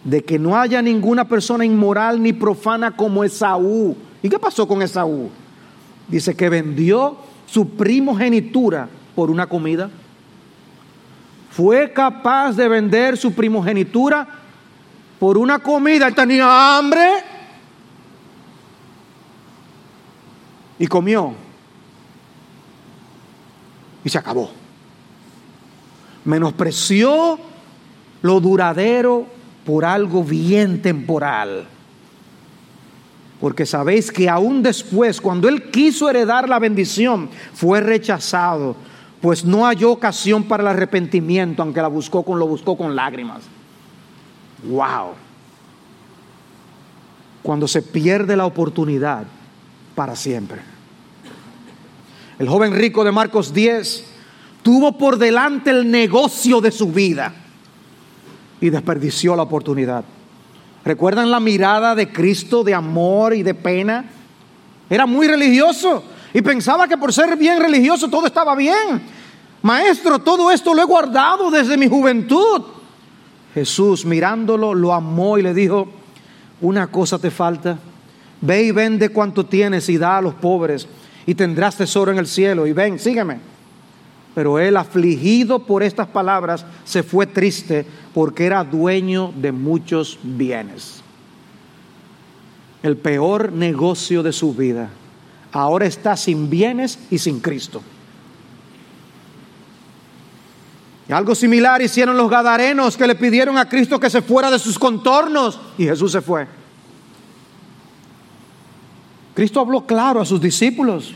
de 0.05 0.23
que 0.23 0.39
no 0.39 0.57
haya 0.57 0.81
ninguna 0.83 1.27
persona 1.27 1.65
inmoral 1.65 2.23
ni 2.23 2.33
profana 2.33 2.97
como 2.97 3.25
Esaú. 3.25 3.97
¿Y 4.23 4.29
qué 4.29 4.39
pasó 4.39 4.67
con 4.67 4.83
Esaú? 4.83 5.31
Dice 6.09 6.35
que 6.35 6.49
vendió 6.49 7.17
su 7.47 7.71
primogenitura 7.71 8.89
por 9.15 9.31
una 9.31 9.47
comida. 9.47 9.91
Fue 11.51 11.93
capaz 11.93 12.53
de 12.53 12.69
vender 12.69 13.17
su 13.17 13.33
primogenitura 13.33 14.29
por 15.19 15.39
una 15.39 15.59
comida. 15.59 16.07
Él 16.07 16.15
tenía 16.15 16.77
hambre 16.77 17.09
y 20.79 20.87
comió 20.87 21.46
y 24.07 24.09
se 24.09 24.19
acabó. 24.19 24.49
Menospreció 26.25 27.41
lo 28.23 28.41
duradero 28.41 29.27
por 29.65 29.85
algo 29.85 30.23
bien 30.23 30.81
temporal. 30.81 31.67
Porque 33.41 33.67
sabéis 33.67 34.13
que 34.13 34.29
aún 34.29 34.63
después, 34.63 35.21
cuando 35.21 35.49
él 35.49 35.73
quiso 35.73 36.09
heredar 36.09 36.49
la 36.49 36.61
bendición, 36.61 37.29
fue 37.53 37.81
rechazado, 37.81 38.77
pues 39.21 39.45
no 39.45 39.67
halló 39.67 39.91
ocasión 39.91 40.45
para 40.45 40.63
el 40.63 40.69
arrepentimiento, 40.69 41.63
aunque 41.63 41.83
la 41.83 41.89
buscó 41.89 42.23
con 42.23 42.39
lo 42.39 42.47
buscó 42.47 42.79
con 42.79 42.95
lágrimas. 42.95 43.43
Wow. 44.63 45.15
Cuando 47.43 47.67
se 47.67 47.83
pierde 47.83 48.37
la 48.37 48.47
oportunidad 48.47 49.25
para 49.97 50.15
siempre. 50.15 50.76
El 52.39 52.49
joven 52.49 52.75
rico 52.75 53.03
de 53.03 53.13
Marcos 53.13 53.55
10 53.55 54.05
tuvo 54.63 54.99
por 54.99 55.17
delante 55.17 55.71
el 55.71 55.91
negocio 55.91 56.61
de 56.61 56.71
su 56.71 56.93
vida 56.93 57.33
y 58.61 58.69
desperdició 58.69 59.35
la 59.35 59.45
oportunidad. 59.45 60.05
¿Recuerdan 60.85 61.31
la 61.31 61.41
mirada 61.41 61.95
de 61.95 62.13
Cristo 62.13 62.63
de 62.63 62.75
amor 62.75 63.35
y 63.35 63.43
de 63.43 63.55
pena? 63.55 64.05
Era 64.91 65.07
muy 65.07 65.27
religioso 65.27 66.03
y 66.35 66.43
pensaba 66.43 66.87
que 66.87 66.99
por 66.99 67.13
ser 67.13 67.37
bien 67.37 67.59
religioso 67.59 68.09
todo 68.09 68.27
estaba 68.27 68.55
bien. 68.55 69.01
Maestro, 69.63 70.19
todo 70.19 70.51
esto 70.51 70.75
lo 70.75 70.83
he 70.83 70.85
guardado 70.85 71.51
desde 71.51 71.79
mi 71.79 71.89
juventud. 71.89 72.63
Jesús 73.55 74.05
mirándolo 74.05 74.75
lo 74.75 74.93
amó 74.93 75.39
y 75.39 75.43
le 75.43 75.55
dijo, 75.55 75.89
una 76.61 76.89
cosa 76.89 77.19
te 77.19 77.31
falta, 77.31 77.79
ve 78.43 78.65
y 78.65 78.71
vende 78.71 79.09
cuanto 79.09 79.47
tienes 79.47 79.89
y 79.89 79.97
da 79.97 80.19
a 80.19 80.23
los 80.23 80.35
pobres 80.35 80.87
y 81.27 81.35
tendrás 81.35 81.77
tesoro 81.77 82.13
en 82.13 82.19
el 82.19 82.27
cielo. 82.27 82.67
Y 82.67 82.73
ven, 82.73 82.99
sígueme. 82.99 83.41
Pero 84.35 84.59
él, 84.59 84.77
afligido 84.77 85.61
por 85.61 85.83
estas 85.83 86.09
palabras, 86.09 86.65
se 86.85 87.03
fue 87.03 87.27
triste 87.27 87.87
porque 88.15 88.47
era 88.47 88.63
dueño 88.65 89.33
de 89.35 89.51
muchos 89.51 90.19
bienes. 90.23 91.03
El 92.83 92.97
peor 92.97 93.53
negocio 93.53 94.23
de 94.23 94.33
su 94.33 94.55
vida. 94.55 94.91
Ahora 95.53 95.87
está 95.87 96.17
sin 96.17 96.51
bienes 96.51 96.99
y 97.11 97.19
sin 97.19 97.41
Cristo. 97.41 97.83
Y 101.09 101.13
algo 101.13 101.35
similar 101.35 101.81
hicieron 101.81 102.17
los 102.17 102.29
gadarenos 102.29 102.97
que 102.97 103.07
le 103.07 103.15
pidieron 103.15 103.57
a 103.59 103.69
Cristo 103.69 103.99
que 103.99 104.11
se 104.11 104.23
fuera 104.23 104.51
de 104.51 104.59
sus 104.59 104.79
contornos 104.79 105.59
y 105.79 105.85
Jesús 105.85 106.13
se 106.13 106.21
fue. 106.21 106.47
Cristo 109.37 109.61
habló 109.61 109.85
claro 109.85 110.23
a 110.23 110.25
sus 110.25 110.41
discípulos. 110.41 111.15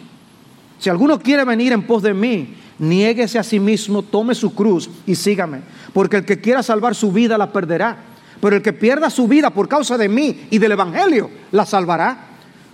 Si 0.78 0.90
alguno 0.90 1.18
quiere 1.18 1.42
venir 1.42 1.72
en 1.72 1.86
pos 1.86 2.02
de 2.02 2.12
mí, 2.12 2.54
niéguese 2.78 3.38
a 3.38 3.42
sí 3.42 3.58
mismo, 3.58 4.02
tome 4.02 4.34
su 4.34 4.54
cruz 4.54 4.90
y 5.06 5.14
sígame. 5.14 5.62
Porque 5.94 6.18
el 6.18 6.26
que 6.26 6.38
quiera 6.38 6.62
salvar 6.62 6.94
su 6.94 7.10
vida 7.12 7.38
la 7.38 7.50
perderá. 7.50 7.96
Pero 8.38 8.56
el 8.56 8.60
que 8.60 8.74
pierda 8.74 9.08
su 9.08 9.26
vida 9.26 9.48
por 9.48 9.68
causa 9.68 9.96
de 9.96 10.10
mí 10.10 10.48
y 10.50 10.58
del 10.58 10.72
Evangelio 10.72 11.30
la 11.50 11.64
salvará. 11.64 12.26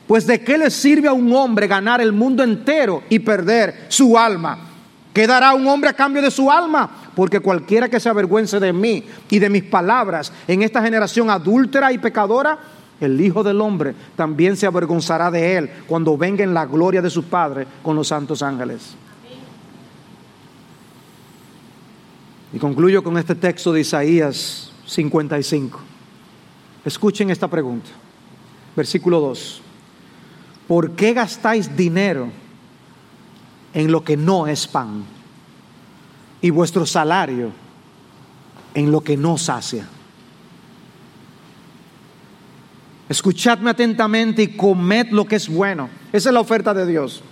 Pues 0.09 0.27
de 0.27 0.41
qué 0.41 0.59
le 0.59 0.69
sirve 0.69 1.07
a 1.07 1.13
un 1.13 1.33
hombre 1.33 1.69
ganar 1.69 2.01
el 2.01 2.13
mundo 2.13 2.43
entero 2.43 3.05
y 3.09 3.21
perder 3.21 3.87
su 3.87 4.19
alma. 4.19 4.59
¿Qué 5.13 5.29
dará 5.29 5.55
un 5.55 5.69
hombre 5.69 5.91
a 5.91 5.95
cambio 5.95 6.23
de 6.23 6.31
su 6.33 6.51
alma? 6.51 6.91
Porque 7.15 7.39
cualquiera 7.39 7.89
que 7.89 8.01
se 8.01 8.09
avergüence 8.09 8.59
de 8.59 8.73
mí 8.73 9.05
y 9.31 9.39
de 9.39 9.49
mis 9.49 9.63
palabras 9.63 10.33
en 10.49 10.63
esta 10.63 10.83
generación 10.83 11.31
adúltera 11.31 11.93
y 11.93 11.99
pecadora, 11.99 12.59
el 13.01 13.21
Hijo 13.21 13.43
del 13.43 13.61
Hombre 13.61 13.95
también 14.17 14.57
se 14.57 14.67
avergonzará 14.67 15.31
de 15.31 15.57
él 15.57 15.71
cuando 15.87 16.17
venga 16.17 16.43
en 16.43 16.55
la 16.55 16.65
gloria 16.65 17.03
de 17.03 17.11
su 17.11 17.25
Padre 17.25 17.67
con 17.83 17.95
los 17.95 18.09
santos 18.09 18.43
ángeles. 18.43 18.95
Y 22.53 22.59
concluyo 22.59 23.03
con 23.03 23.19
este 23.19 23.35
texto 23.35 23.73
de 23.73 23.81
Isaías 23.81 24.73
55. 24.87 25.79
Escuchen 26.85 27.31
esta 27.31 27.49
pregunta. 27.49 27.91
Versículo 28.75 29.21
2. 29.21 29.63
¿Por 30.67 30.93
qué 30.93 31.13
gastáis 31.13 31.77
dinero 31.77 32.29
en 33.75 33.93
lo 33.93 34.03
que 34.05 34.17
no 34.17 34.47
es 34.47 34.67
pan 34.67 35.05
y 36.41 36.51
vuestro 36.51 36.87
salario 36.87 37.51
en 38.75 38.91
lo 38.91 39.03
que 39.03 39.17
no 39.17 39.37
sacia? 39.37 39.87
Escuchadme 43.09 43.71
atentamente 43.71 44.43
y 44.43 44.49
comed 44.49 45.09
lo 45.11 45.27
que 45.27 45.37
es 45.37 45.49
bueno. 45.49 45.89
Esa 46.13 46.31
es 46.31 46.35
la 46.35 46.41
oferta 46.41 46.75
de 46.75 46.87
Dios. 46.87 47.23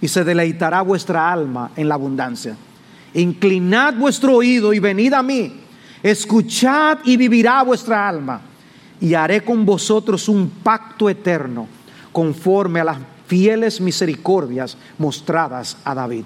Y 0.00 0.08
se 0.08 0.22
deleitará 0.22 0.82
vuestra 0.82 1.32
alma 1.32 1.70
en 1.76 1.88
la 1.88 1.94
abundancia. 1.94 2.56
Inclinad 3.14 3.94
vuestro 3.94 4.36
oído 4.36 4.72
y 4.72 4.78
venid 4.78 5.14
a 5.14 5.22
mí. 5.22 5.60
Escuchad 6.02 6.98
y 7.04 7.16
vivirá 7.16 7.62
vuestra 7.62 8.08
alma. 8.08 8.42
Y 9.00 9.14
haré 9.14 9.42
con 9.42 9.64
vosotros 9.64 10.28
un 10.28 10.50
pacto 10.62 11.08
eterno 11.08 11.66
conforme 12.12 12.80
a 12.80 12.84
las 12.84 12.98
fieles 13.26 13.80
misericordias 13.80 14.76
mostradas 14.98 15.76
a 15.84 15.94
David. 15.94 16.24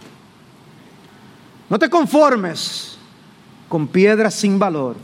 No 1.69 1.79
te 1.79 1.89
conformes 1.89 2.97
con 3.69 3.87
piedras 3.87 4.35
sin 4.35 4.59
valor, 4.59 4.97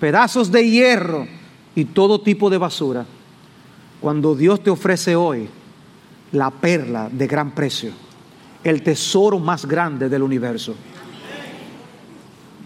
pedazos 0.00 0.50
de 0.50 0.68
hierro 0.68 1.28
y 1.74 1.86
todo 1.86 2.20
tipo 2.20 2.50
de 2.50 2.58
basura, 2.58 3.04
cuando 4.00 4.34
Dios 4.34 4.62
te 4.62 4.70
ofrece 4.70 5.16
hoy 5.16 5.48
la 6.32 6.50
perla 6.50 7.08
de 7.10 7.26
gran 7.26 7.52
precio, 7.52 7.92
el 8.62 8.82
tesoro 8.82 9.38
más 9.38 9.66
grande 9.66 10.08
del 10.08 10.22
universo. 10.22 10.74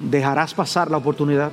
¿Dejarás 0.01 0.55
pasar 0.55 0.91
la 0.91 0.97
oportunidad? 0.97 1.51